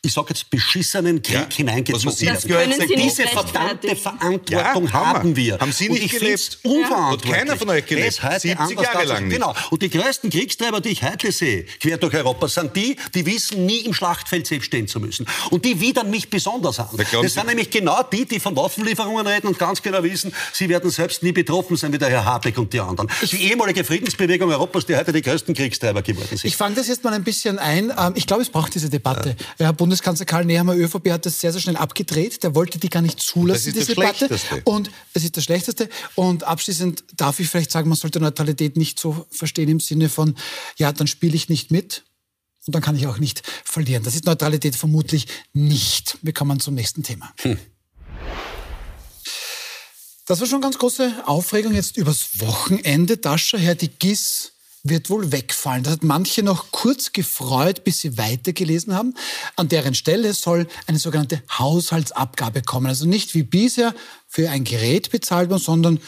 [0.03, 2.87] ich sage jetzt, beschissenen Krieg ja, hineingezogen werden.
[2.97, 5.59] Diese verdammte Verantwortung ja, haben wir.
[5.59, 6.57] Haben Sie nicht gelebt?
[6.63, 7.31] Unverantwortlich.
[7.31, 8.13] Hat keiner von euch gelebt.
[8.13, 9.35] 70 Jahre lang nicht.
[9.35, 9.53] Genau.
[9.69, 13.67] Und die größten Kriegstreiber, die ich heute sehe, quer durch Europa, sind die, die wissen,
[13.67, 15.27] nie im Schlachtfeld selbst stehen zu müssen.
[15.51, 16.89] Und die widern mich besonders an.
[16.97, 20.89] Das sind nämlich genau die, die von Waffenlieferungen reden und ganz genau wissen, sie werden
[20.89, 23.07] selbst nie betroffen sein wie der Herr Habeck und die anderen.
[23.21, 26.45] Die ehemalige Friedensbewegung Europas, die heute die größten Kriegstreiber geworden sind.
[26.45, 27.93] Ich fange das jetzt mal ein bisschen ein.
[27.95, 29.35] Ähm, ich glaube, es braucht diese Debatte.
[29.59, 29.67] Ja.
[29.67, 32.43] Herr Bundeskanzler Karl Nehammer, ÖVP, hat das sehr, sehr schnell abgedreht.
[32.43, 34.29] Der wollte die gar nicht zulassen, diese Debatte.
[34.63, 35.89] Und das ist das Schlechteste.
[36.15, 40.37] Und abschließend darf ich vielleicht sagen, man sollte Neutralität nicht so verstehen im Sinne von,
[40.77, 42.05] ja, dann spiele ich nicht mit.
[42.65, 44.03] Und dann kann ich auch nicht verlieren.
[44.03, 46.17] Das ist Neutralität vermutlich nicht.
[46.21, 47.33] Wir kommen zum nächsten Thema.
[47.41, 47.59] Hm.
[50.25, 53.17] Das war schon ganz große Aufregung jetzt übers Wochenende.
[53.17, 54.53] Dascher, Herr die GIS
[54.83, 55.83] wird wohl wegfallen.
[55.83, 59.13] Das hat manche noch kurz gefreut, bis sie weitergelesen haben.
[59.55, 62.87] An deren Stelle soll eine sogenannte Haushaltsabgabe kommen.
[62.87, 63.93] Also nicht wie bisher
[64.27, 65.99] für ein Gerät bezahlt man, sondern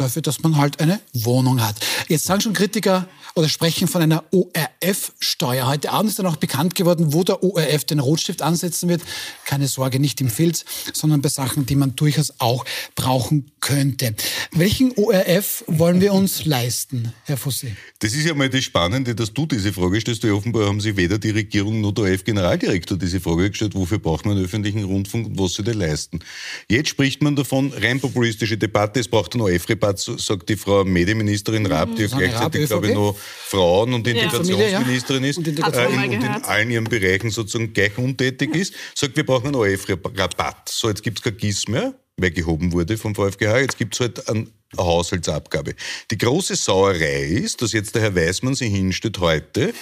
[0.00, 1.76] dafür, dass man halt eine Wohnung hat.
[2.08, 5.66] Jetzt sagen schon Kritiker oder sprechen von einer ORF-Steuer.
[5.66, 9.02] Heute Abend ist dann auch bekannt geworden, wo der ORF den Rotstift ansetzen wird.
[9.44, 12.64] Keine Sorge, nicht im Filz, sondern bei Sachen, die man durchaus auch
[12.96, 14.14] brauchen könnte.
[14.52, 17.68] Welchen ORF wollen wir uns leisten, Herr Fossé?
[18.00, 20.24] Das ist ja mal das Spannende, dass du diese Frage stellst.
[20.24, 24.36] Offenbar haben sich weder die Regierung noch der ORF-Generaldirektor diese Frage gestellt, wofür braucht man
[24.36, 26.20] einen öffentlichen Rundfunk und was soll der leisten.
[26.68, 30.84] Jetzt spricht man davon, rein populistische Debatte, es braucht einen ORF-Debatte hat, sagt die Frau
[30.84, 32.18] Medienministerin Raab, die mhm.
[32.18, 36.84] gleichzeitig, glaube ich, noch Frauen- und Integrationsministerin ist und, in, äh, und in allen ihren
[36.84, 40.68] Bereichen sozusagen gleich untätig ist, sagt, wir brauchen einen ORF-Rabatt.
[40.68, 44.00] So, jetzt gibt es kein GIS mehr, weil gehoben wurde vom VfGH, jetzt gibt es
[44.00, 45.74] halt einen eine Haushaltsabgabe.
[46.10, 49.72] Die große Sauerei ist, dass jetzt der Herr Weißmann sich hinstellt heute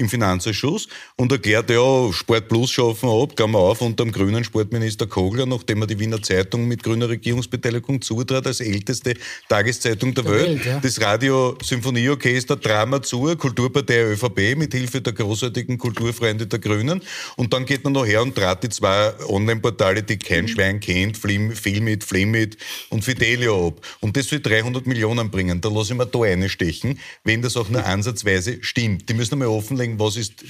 [0.00, 4.42] im Finanzausschuss und erklärt, ja, Sport Plus schaffen wir ab, Klammer auf, unter dem grünen
[4.42, 9.14] Sportminister Kogler, nachdem er die Wiener Zeitung mit grüner Regierungsbeteiligung zutrat, als älteste
[9.48, 10.48] Tageszeitung der, der Welt.
[10.48, 10.80] Welt ja.
[10.80, 17.02] Das Radio Symphonieorchester Drama zu, Kulturpartei ÖVP mit Hilfe der großartigen Kulturfreunde der Grünen.
[17.36, 20.48] Und dann geht man noch her und trat die zwei Online-Portale, die kein mhm.
[20.48, 22.56] Schwein kennt, Filmit, Flimit
[22.88, 23.80] und Fidelio ab.
[24.00, 25.60] Und das will 300 Millionen bringen.
[25.60, 29.08] Da lasse ich mir da eine stechen, wenn das auch nur ansatzweise stimmt.
[29.08, 30.44] Die müssen einmal offenlegen, zeigen, was ist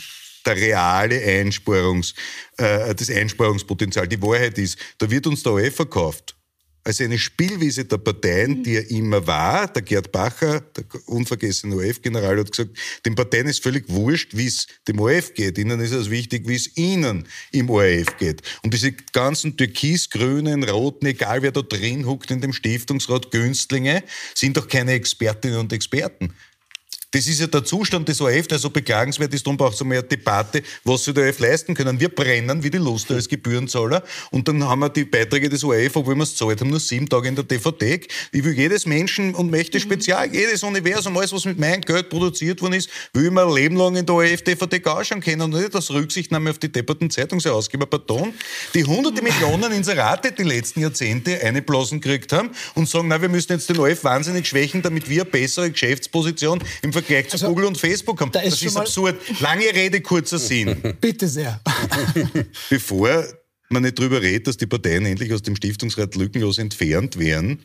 [0.47, 2.15] der reale Einsparungs,
[2.57, 4.09] äh, das Einsparungspotenzial.
[4.09, 6.35] Die Wahrheit ist, da wird uns der OF verkauft
[6.83, 9.69] als eine Spielwiese der Parteien, die er immer war.
[9.69, 12.71] Der Gerd Bacher, der unvergessene OF-General, hat gesagt,
[13.05, 15.59] den Parteien ist völlig wurscht, wie es dem ORF geht.
[15.59, 18.43] Ihnen ist es wichtig, wie es ihnen im ORF geht.
[18.63, 24.03] Und diese ganzen türkis-grünen, roten, egal wer da drin huckt in dem Stiftungsrat, Günstlinge,
[24.35, 26.33] sind doch keine Expertinnen und Experten.
[27.13, 29.45] Das ist ja der Zustand des ORF, der so beklagenswert ist.
[29.45, 31.99] Darum braucht es einmal eine Debatte, was sie der ORF leisten können.
[31.99, 35.97] Wir brennen wie die Lust als Gebührenzahler und dann haben wir die Beiträge des ORF,
[35.97, 38.01] obwohl wir es zahlt haben, nur sieben Tage in der DVD.
[38.31, 39.83] Ich will jedes Menschen und möchte mhm.
[39.83, 43.55] spezial, jedes Universum, alles, was mit meinem Geld produziert worden ist, will ich mir ein
[43.57, 47.11] Leben lang in der ORF DVD anschauen können und nicht aus Rücksichtnahme auf die depperten
[47.11, 47.87] Zeitungsausgeber.
[47.87, 48.33] Pardon,
[48.73, 53.51] die hunderte Millionen Inserate die letzten Jahrzehnte eingeblasen gekriegt haben und sagen, na, wir müssen
[53.51, 57.67] jetzt den ORF wahnsinnig schwächen, damit wir eine bessere Geschäftsposition im Vergleich zu also, Google
[57.67, 58.33] und Facebook haben.
[58.33, 59.21] Da ist das ist absurd.
[59.41, 60.77] Lange Rede, kurzer Sinn.
[61.01, 61.61] Bitte sehr.
[62.71, 63.25] Bevor
[63.69, 67.63] man nicht darüber redet, dass die Parteien endlich aus dem Stiftungsrat lückenlos entfernt werden,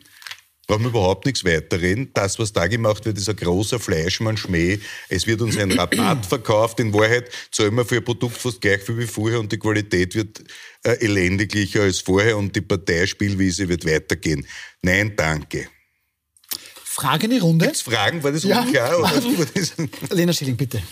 [0.66, 2.10] brauchen wir überhaupt nichts weiterreden.
[2.14, 4.78] Das, was da gemacht wird, ist ein großer Fleischmann-Schmäh.
[5.08, 6.80] Es wird uns ein Rabatt verkauft.
[6.80, 10.14] In Wahrheit zahlen wir für ein Produkt fast gleich viel wie vorher und die Qualität
[10.14, 10.42] wird
[10.82, 14.46] äh, elendiglicher als vorher und die Parteispielwiese wird weitergehen.
[14.82, 15.68] Nein, danke.
[16.96, 17.66] Frage in die Runde.
[17.66, 18.22] Gibt's Fragen?
[18.22, 18.62] War das ja.
[18.62, 19.12] unklar?
[20.10, 20.82] Lena Schilling, bitte.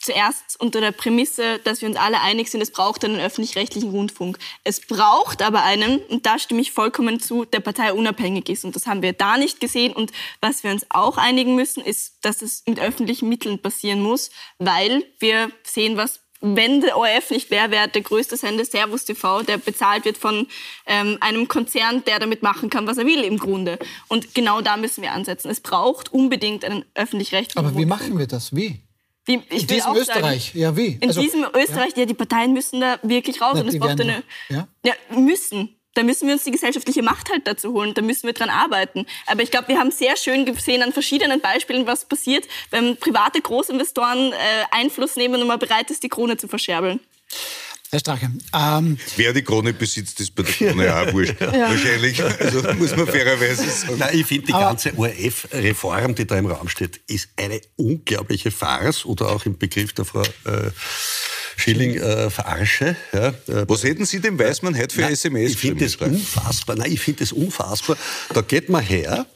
[0.00, 4.38] Zuerst unter der Prämisse, dass wir uns alle einig sind, es braucht einen öffentlich-rechtlichen Rundfunk.
[4.62, 8.64] Es braucht aber einen, und da stimme ich vollkommen zu, der parteiunabhängig ist.
[8.64, 9.92] Und das haben wir da nicht gesehen.
[9.92, 14.30] Und was wir uns auch einigen müssen, ist, dass es mit öffentlichen Mitteln passieren muss,
[14.58, 19.42] weil wir sehen, was wenn der ORF nicht wäre, wäre der größte Sender Servus TV,
[19.42, 20.46] der bezahlt wird von
[20.86, 23.78] ähm, einem Konzern, der damit machen kann, was er will im Grunde.
[24.06, 25.50] Und genau da müssen wir ansetzen.
[25.50, 28.54] Es braucht unbedingt einen öffentlich-rechtlichen Aber wie machen wir das?
[28.54, 28.82] Wie?
[29.24, 30.98] Wie, in diesem Österreich, sagen, ja wie?
[31.00, 32.00] In also, diesem Österreich, ja.
[32.00, 32.06] ja.
[32.06, 33.52] die Parteien müssen da wirklich raus.
[33.54, 34.68] Na, und es braucht eine, ja?
[34.84, 35.77] ja, müssen.
[35.98, 37.92] Da müssen wir uns die gesellschaftliche Macht halt dazu holen.
[37.92, 39.04] Da müssen wir dran arbeiten.
[39.26, 43.40] Aber ich glaube, wir haben sehr schön gesehen an verschiedenen Beispielen, was passiert, wenn private
[43.40, 44.36] Großinvestoren äh,
[44.70, 47.00] Einfluss nehmen und man bereit ist, die Krone zu verscherbeln.
[47.90, 48.30] Herr Strache.
[48.54, 51.34] Ähm, Wer die Krone besitzt, ist bei der Krone auch wurscht.
[51.40, 51.68] ja.
[51.68, 52.22] Wahrscheinlich.
[52.22, 53.98] Also muss man fairerweise sagen.
[53.98, 59.04] Nein, ich finde, die ganze ORF-Reform, die da im Raum steht, ist eine unglaubliche Farce.
[59.04, 60.70] Oder auch im Begriff der Frau äh,
[61.58, 62.96] Schilling äh, verarsche.
[63.12, 66.76] Ja, äh, Was hätten Sie dem Weißmann heute für nein, SMS Ich finde das unfassbar.
[66.76, 67.96] Nein, ich finde das unfassbar.
[68.32, 69.26] Da geht man her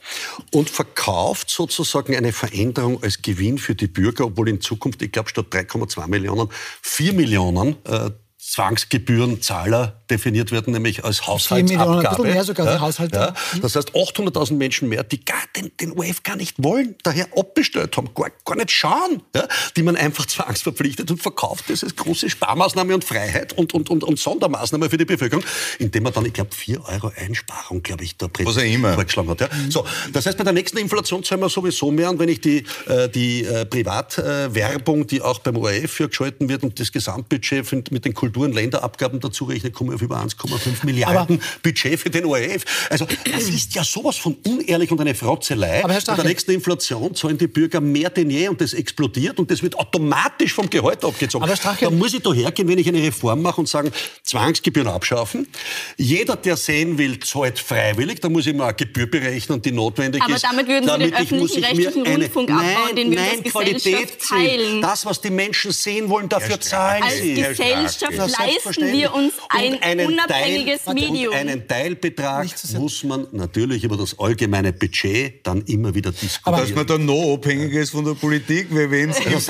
[0.51, 5.29] und verkauft sozusagen eine Veränderung als Gewinn für die Bürger, obwohl in Zukunft, ich glaube,
[5.29, 6.47] statt 3,2 Millionen,
[6.81, 8.11] 4 Millionen äh,
[8.45, 12.01] Zwangsgebührenzahler definiert werden, nämlich als Haushaltsabgabe.
[12.01, 13.15] Millionen, mehr sogar ja, Haushalte.
[13.15, 13.33] Ja.
[13.61, 17.95] Das heißt 800.000 Menschen mehr, die gar den, den ORF gar nicht wollen, daher abbestellt
[17.95, 22.29] haben, gar, gar nicht schauen, ja, die man einfach zwangsverpflichtet und verkauft das als große
[22.29, 25.45] Sparmaßnahme und Freiheit und, und, und, und Sondermaßnahme für die Bevölkerung,
[25.79, 28.93] indem man dann, ich glaube, 4 Euro Einsparung, glaube ich, da Was er immer.
[28.93, 29.39] vorgeschlagen hat.
[29.39, 29.49] Ja.
[29.69, 32.65] So, das heißt, bei der nächsten Inflation zahlen wir sowieso mehr und wenn ich die,
[32.87, 38.03] äh, die äh, Privatwerbung, die auch beim ORF für geschalten wird und das Gesamtbudget mit
[38.03, 42.09] den Kultur- und Länderabgaben dazu rechne, kommen wir auf über 1,5 Milliarden Aber Budget für
[42.09, 42.65] den ORF.
[42.89, 45.83] Also das ist ja sowas von unehrlich und eine Frotzelei.
[45.83, 49.39] Aber Herr Bei der nächsten Inflation zahlen die Bürger mehr denn je und das explodiert
[49.39, 51.43] und das wird automatisch vom Gehalt abgezogen.
[51.43, 53.91] Aber Strache, da muss ich da hergehen, wenn ich eine Reform mache und sagen,
[54.23, 55.47] Zwangsgebühren abschaffen.
[55.97, 58.19] Jeder, der sehen will, zahlt freiwillig.
[58.19, 60.45] Da muss ich mal eine Gebühr berechnen und die notwendig Aber ist.
[60.45, 64.29] Aber damit würden Sie den öffentlichen rechtlichen eine, Rundfunk abbauen, den wir nein, als Gesellschaft
[64.29, 64.81] teilen.
[64.81, 67.43] Das, was die Menschen sehen wollen, dafür zahlen sie.
[67.43, 71.33] Als Gesellschaft leisten wir uns ein unabhängiges Teil, Medium.
[71.33, 72.47] Und einen Teilbetrag
[72.77, 76.41] muss man natürlich über das allgemeine Budget dann immer wieder diskutieren.
[76.43, 79.43] Aber dass man dann noch abhängiger ist von der Politik, weil wenn es im Budget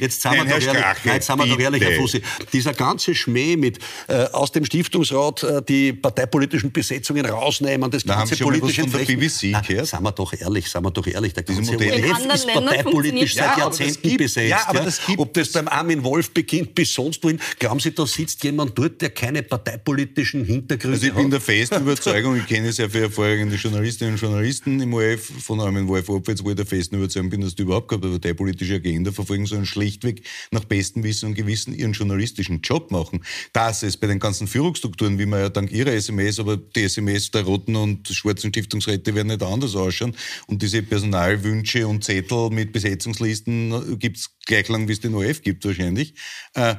[0.00, 2.22] Jetzt sind wir doch ehrlich, nein, jetzt sind wir doch ehrlich, Herr Fussi.
[2.52, 3.78] Dieser ganze Schmäh mit
[4.08, 8.98] äh, aus dem Stiftungsrat äh, die parteipolitischen Besetzungen rausnehmen, das Na, ganze politische von der
[8.98, 9.86] BBC gehört?
[9.86, 14.08] Seien wir doch ehrlich, seien wir doch ehrlich, der ganze ORF ist parteipolitisch seit Jahrzehnten
[14.08, 14.50] ja, besetzt.
[14.50, 17.94] Ja, aber das gibt, Ob das beim Armin Wolf beginnt bis sonst wohin, glauben Sie,
[17.94, 21.02] da sitzt jemand dort, der keine parteipolitischen Hintergründe hat?
[21.02, 24.94] Also ich bin der festen Überzeugung, ich kenne sehr viele hervorragende Journalistinnen und Journalisten im
[24.94, 28.02] ORF, von Armin Wolf abwärts, wo ich der festen Überzeugung bin, dass die überhaupt keine
[28.02, 33.24] parteipolitische Agenda verfolgen, sondern schlichtweg nach bestem Wissen und Gewissen ihren journalistischen Job machen.
[33.52, 37.30] Dass es bei den ganzen Führungsstrukturen, wie man ja dank ihrer SMS, aber die SMS
[37.30, 40.16] der roten und schwarzen Stiftungsräte werden nicht anders ausschauen
[40.46, 45.42] und diese Personalwünsche und Zettel mit Besetzungslisten gibt es gleich lang, wie es den OF
[45.42, 46.14] gibt wahrscheinlich.
[46.54, 46.76] Äh,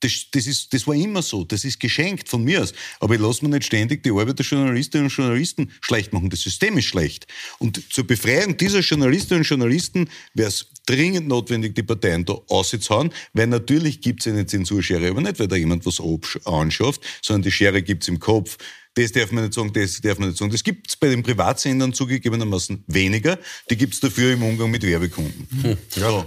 [0.00, 1.44] das, das, ist, das war immer so.
[1.44, 2.72] Das ist geschenkt von mir aus.
[2.98, 6.30] Aber ich lasse mir nicht ständig die Arbeit der Journalistinnen und Journalisten schlecht machen.
[6.30, 7.26] Das System ist schlecht.
[7.58, 13.12] Und zur Befreiung dieser Journalistinnen und Journalisten wäre es dringend notwendig, die Parteien da auszuhauen,
[13.32, 16.00] weil natürlich gibt es eine Zensurschere, aber nicht, weil da jemand was
[16.44, 18.56] anschafft, sondern die Schere gibt es im Kopf.
[18.94, 20.50] Das darf man nicht sagen, das darf man nicht sagen.
[20.50, 23.38] Das gibt es bei den Privatsendern zugegebenermaßen weniger.
[23.70, 25.46] Die gibt es dafür im Umgang mit Werbekunden.
[25.62, 25.78] Hm.
[25.96, 26.26] Ja.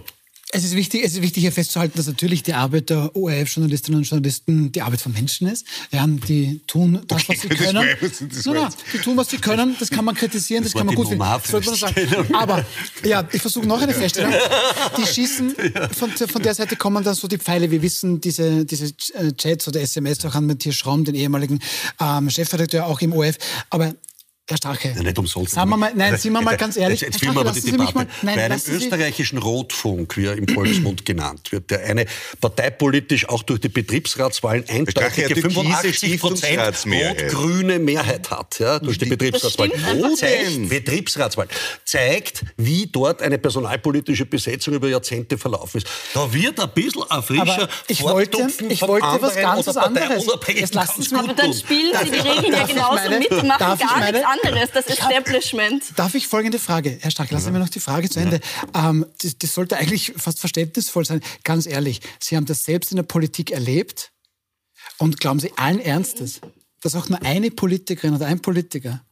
[0.56, 4.04] Es ist wichtig, es ist wichtig hier festzuhalten, dass natürlich die Arbeit der ORF-Journalistinnen und
[4.04, 5.66] Journalisten die Arbeit von Menschen ist.
[5.92, 7.88] Ja, die tun das, was sie können.
[8.00, 9.76] Das das nein, nein, die tun, was sie können.
[9.80, 11.18] Das kann man kritisieren, das, das kann man gut finden.
[11.18, 12.36] Man sagen.
[12.36, 12.64] Aber
[13.04, 14.32] ja, ich versuche noch eine Feststellung.
[14.96, 15.56] Die schießen,
[15.92, 17.72] von, von der Seite kommen dann so die Pfeile.
[17.72, 21.60] Wir wissen, diese, diese äh, Chats oder SMS auch an Matthias Schramm, den ehemaligen
[22.00, 23.38] ähm, Chefredakteur auch im ORF.
[23.72, 23.96] Aber
[24.50, 24.94] Herr Strache.
[24.94, 25.54] Ja, nicht umsonst.
[25.54, 27.00] Sagen wir mal, nein, sind wir mal ganz ehrlich.
[27.00, 27.94] Jetzt, jetzt führen wir aber die Debatte.
[27.96, 32.06] Mal, nein, Bei einem österreichischen Rotfunk, wie er im Volksmund genannt wird, der eine
[32.42, 39.72] parteipolitisch auch durch die Betriebsratswahlen eindeutige 85 Prozent rot-grüne Mehrheit hat, ja, durch die Betriebsratswahlen.
[39.72, 40.68] Wo denn?
[40.68, 41.50] Betriebsratswahlen.
[41.86, 45.88] Zeigt, wie dort eine personalpolitische Besetzung über Jahrzehnte verlaufen ist.
[46.14, 50.26] Da wird ein bisschen ein frischer aber ich wollte, ich wollte was ganz anderes.
[50.54, 54.33] Jetzt lassen Sie aber dann spielen Sie die Regeln ja genauso mit, machen gar nichts
[54.34, 55.84] anderes, das Establishment.
[55.90, 58.40] Hab, darf ich folgende Frage, Herr Stark, lassen Sie mir noch die Frage zu Ende.
[58.74, 58.90] Ja.
[58.90, 61.22] Ähm, das, das sollte eigentlich fast verständnisvoll sein.
[61.44, 64.12] Ganz ehrlich, Sie haben das selbst in der Politik erlebt
[64.98, 66.42] und glauben Sie allen Ernstes,
[66.82, 69.04] dass auch nur eine Politikerin oder ein Politiker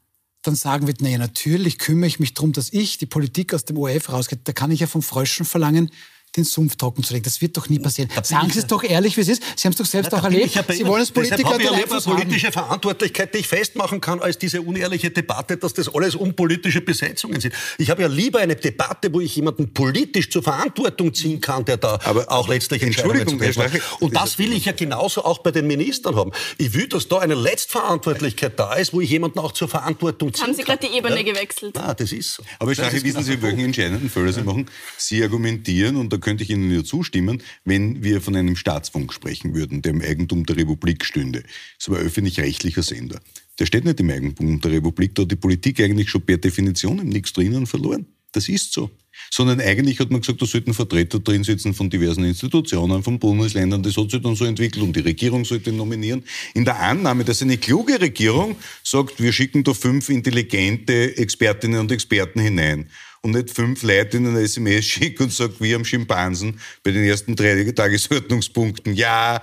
[0.44, 3.78] dann sagen wird, naja, natürlich kümmere ich mich darum, dass ich die Politik aus dem
[3.78, 4.40] ORF rausgeht.
[4.46, 5.92] Da kann ich ja vom Fröschen verlangen,
[6.36, 7.24] den Sumpf trocken zu legen.
[7.24, 8.10] Das wird doch nie passieren.
[8.24, 9.44] Sagen Sie es doch ehrlich, wie es ist.
[9.56, 10.56] Sie haben es doch selbst ja, auch erlebt.
[10.56, 14.22] Ja Sie wollen als Politiker habe ich ja lieber politische Verantwortlichkeit, die ich festmachen kann,
[14.22, 17.54] als diese unehrliche Debatte, dass das alles unpolitische Besetzungen sind.
[17.78, 21.78] Ich habe ja lieber eine Debatte, wo ich jemanden politisch zur Verantwortung ziehen kann, der
[21.78, 23.82] da Aber auch letztlich treffen hat.
[24.00, 26.32] Und das will ich ja genauso auch bei den Ministern haben.
[26.58, 30.48] Ich will, dass da eine Letztverantwortlichkeit da ist, wo ich jemanden auch zur Verantwortung ziehen
[30.48, 31.24] Haben Sie gerade die Ebene ja?
[31.24, 31.78] gewechselt?
[31.78, 32.44] Ah, das ist so.
[32.60, 34.70] Aber ich sage, wissen Sie, welchen entscheidenden Fehler Sie machen?
[34.98, 39.54] Sie argumentieren und da könnte ich Ihnen ja zustimmen, wenn wir von einem Staatsfunk sprechen
[39.54, 41.44] würden, der im Eigentum der Republik stünde.
[41.78, 43.20] Das war öffentlich-rechtlicher Sender.
[43.60, 47.00] Der steht nicht im Eigentum der Republik, da hat die Politik eigentlich schon per Definition
[47.00, 48.06] im Nichts drinnen verloren.
[48.32, 48.90] Das ist so.
[49.30, 53.84] Sondern eigentlich hat man gesagt, da sollten Vertreter drin sitzen von diversen Institutionen, von Bundesländern.
[53.84, 56.24] Das hat sich dann so entwickelt und die Regierung sollte nominieren.
[56.54, 61.92] In der Annahme, dass eine kluge Regierung sagt, wir schicken da fünf intelligente Expertinnen und
[61.92, 62.90] Experten hinein
[63.22, 67.04] und nicht fünf Leute in eine SMS schickt und sagt, wie am Schimpansen bei den
[67.04, 69.42] ersten drei Tagesordnungspunkten, ja,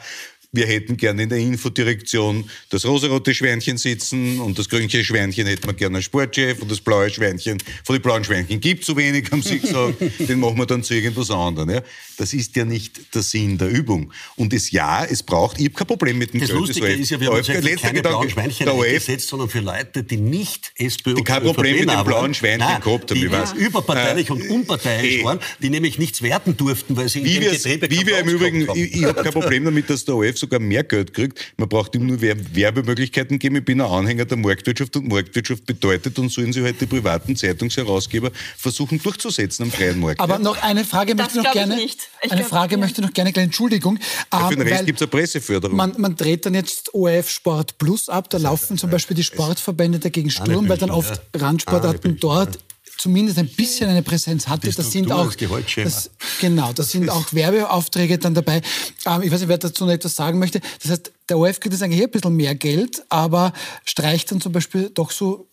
[0.50, 5.66] wir hätten gerne in der Infodirektion das rosarote Schweinchen sitzen und das grüne Schweinchen hätten
[5.66, 9.30] wir gerne als Sportchef und das blaue Schweinchen, von den blauen Schweinchen gibt zu wenig,
[9.30, 11.68] haben sie gesagt, den machen wir dann zu irgendwas anderem.
[11.68, 11.82] Ja.
[12.16, 14.10] Das ist ja nicht der Sinn der Übung.
[14.36, 16.60] Und es ja, es braucht, ich habe kein Problem mit dem Das Geld.
[16.60, 20.72] Lustige ist ja, wir haben uns keine blauen Schweinchen eingesetzt, sondern für Leute, die nicht
[20.76, 23.52] SPÖ die kein Problem mit dem blauen Schweinchen Nein, gehabt haben, die ich weiß.
[23.52, 25.24] überparteilich Äh, und unparteilich eh.
[25.24, 28.66] waren, die nämlich nichts werten durften, weil sie in wir, Getriebe wie wir im Übrigen,
[28.74, 31.38] ich, ich habe kein Problem damit, dass der OF sogar mehr Geld kriegt.
[31.56, 33.56] Man braucht ihm nur Wer- Werbemöglichkeiten geben.
[33.56, 37.36] Ich bin ein Anhänger der Marktwirtschaft und Marktwirtschaft bedeutet, und sollen sie halt die privaten
[37.36, 40.20] Zeitungsherausgeber versuchen durchzusetzen am freien Markt.
[40.20, 40.38] Aber ja?
[40.40, 41.82] noch eine Frage Das möchte ich noch glaub ich gerne.
[41.82, 42.08] nicht.
[42.22, 42.78] Ich eine glaub, Frage ja.
[42.78, 43.98] möchte ich noch gerne, kleine Entschuldigung.
[43.98, 45.76] Für ähm, den Rest weil gibt es eine Presseförderung.
[45.76, 48.30] man, man dreht dann jetzt ORF Sport Plus ab.
[48.30, 51.40] Da laufen zum Beispiel die Sportverbände dagegen Sturm, weil dann oft ja.
[51.40, 52.58] Randsportarten Büchel, dort
[52.96, 54.70] zumindest ein bisschen eine Präsenz hatte.
[54.70, 56.10] Das sind Struktur, auch das das,
[56.40, 58.62] genau, da sind auch Werbeaufträge dann dabei.
[59.06, 60.60] Ähm, ich weiß nicht, wer dazu noch etwas sagen möchte.
[60.82, 63.52] Das heißt, der ORF kriegt jetzt eigentlich hier ein bisschen mehr Geld, aber
[63.84, 65.46] streicht dann zum Beispiel doch so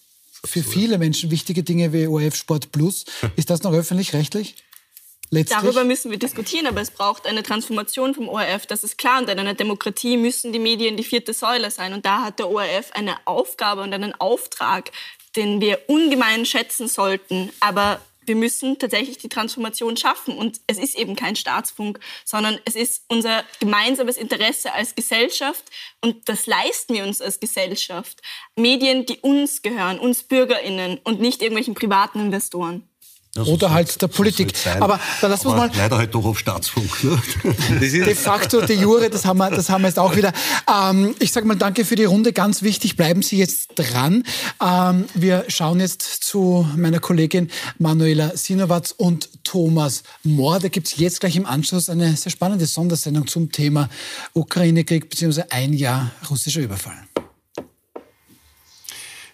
[0.44, 3.06] für viele Menschen wichtige Dinge wie ORF Sport Plus.
[3.36, 4.56] Ist das noch öffentlich-rechtlich?
[5.32, 5.60] Letztlich?
[5.60, 9.22] Darüber müssen wir diskutieren, aber es braucht eine Transformation vom ORF, das ist klar.
[9.22, 11.94] Und in einer Demokratie müssen die Medien die vierte Säule sein.
[11.94, 14.92] Und da hat der ORF eine Aufgabe und einen Auftrag,
[15.36, 17.52] den wir ungemein schätzen sollten.
[17.60, 20.38] Aber wir müssen tatsächlich die Transformation schaffen.
[20.38, 25.64] Und es ist eben kein Staatsfunk, sondern es ist unser gemeinsames Interesse als Gesellschaft.
[26.02, 28.22] Und das leisten wir uns als Gesellschaft.
[28.56, 32.90] Medien, die uns gehören, uns BürgerInnen und nicht irgendwelchen privaten Investoren.
[33.38, 34.56] Ja, so Oder soll- halt der Politik.
[34.56, 34.82] sein.
[34.82, 37.04] Aber dann lassen wir mal- Leider halt doch auf Staatsfunk.
[37.04, 37.22] Ne?
[37.80, 40.32] Das De facto, de jure, das haben wir, das haben wir jetzt auch wieder.
[40.72, 42.32] Ähm, ich sage mal danke für die Runde.
[42.34, 44.24] Ganz wichtig, bleiben Sie jetzt dran.
[44.64, 50.60] Ähm, wir schauen jetzt zu meiner Kollegin Manuela Sinowatz und Thomas Mohr.
[50.60, 53.90] Da gibt es jetzt gleich im Anschluss eine sehr spannende Sondersendung zum Thema
[54.34, 55.44] Ukraine-Krieg bzw.
[55.50, 56.96] ein Jahr russischer Überfall.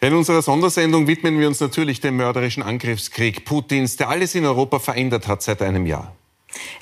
[0.04, 4.80] In unserer Sondersendung widmen wir uns natürlich dem mörderischen Angriffskrieg Putins, der alles in Europa
[4.80, 6.16] verändert hat seit einem Jahr.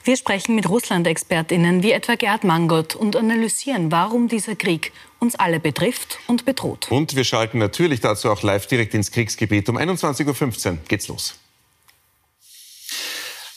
[0.06, 5.60] Wir sprechen mit Russland-ExpertInnen wie etwa Gerd Mangott und analysieren, warum dieser Krieg uns alle
[5.60, 6.88] betrifft und bedroht.
[6.90, 9.68] Und wir schalten natürlich dazu auch live direkt ins Kriegsgebiet.
[9.68, 11.39] Um 21.15 Uhr geht's los.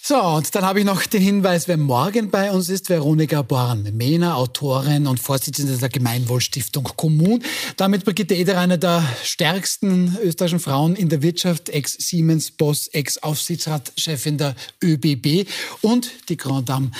[0.04, 4.36] So, und dann habe ich noch den Hinweis, wer morgen bei uns ist, Veronika Born-Mehner,
[4.36, 7.40] Autorin und Vorsitzende der Gemeinwohlstiftung Kommun.
[7.76, 15.48] Damit Brigitte Eder, eine der stärksten österreichischen Frauen in der Wirtschaft, Ex-Siemens-Boss, Ex-Aufsichtsratschefin der ÖBB
[15.82, 16.90] und die Grand Dame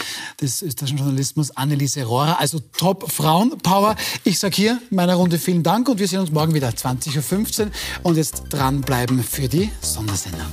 [0.40, 2.38] des österreichischen Journalismus, Anneliese Rohrer.
[2.38, 3.96] Also Top-Frauen-Power.
[4.22, 7.70] Ich sage hier meiner Runde vielen Dank und wir sehen uns morgen wieder 20.15 Uhr
[8.04, 10.52] und jetzt dranbleiben für die Sondersendung.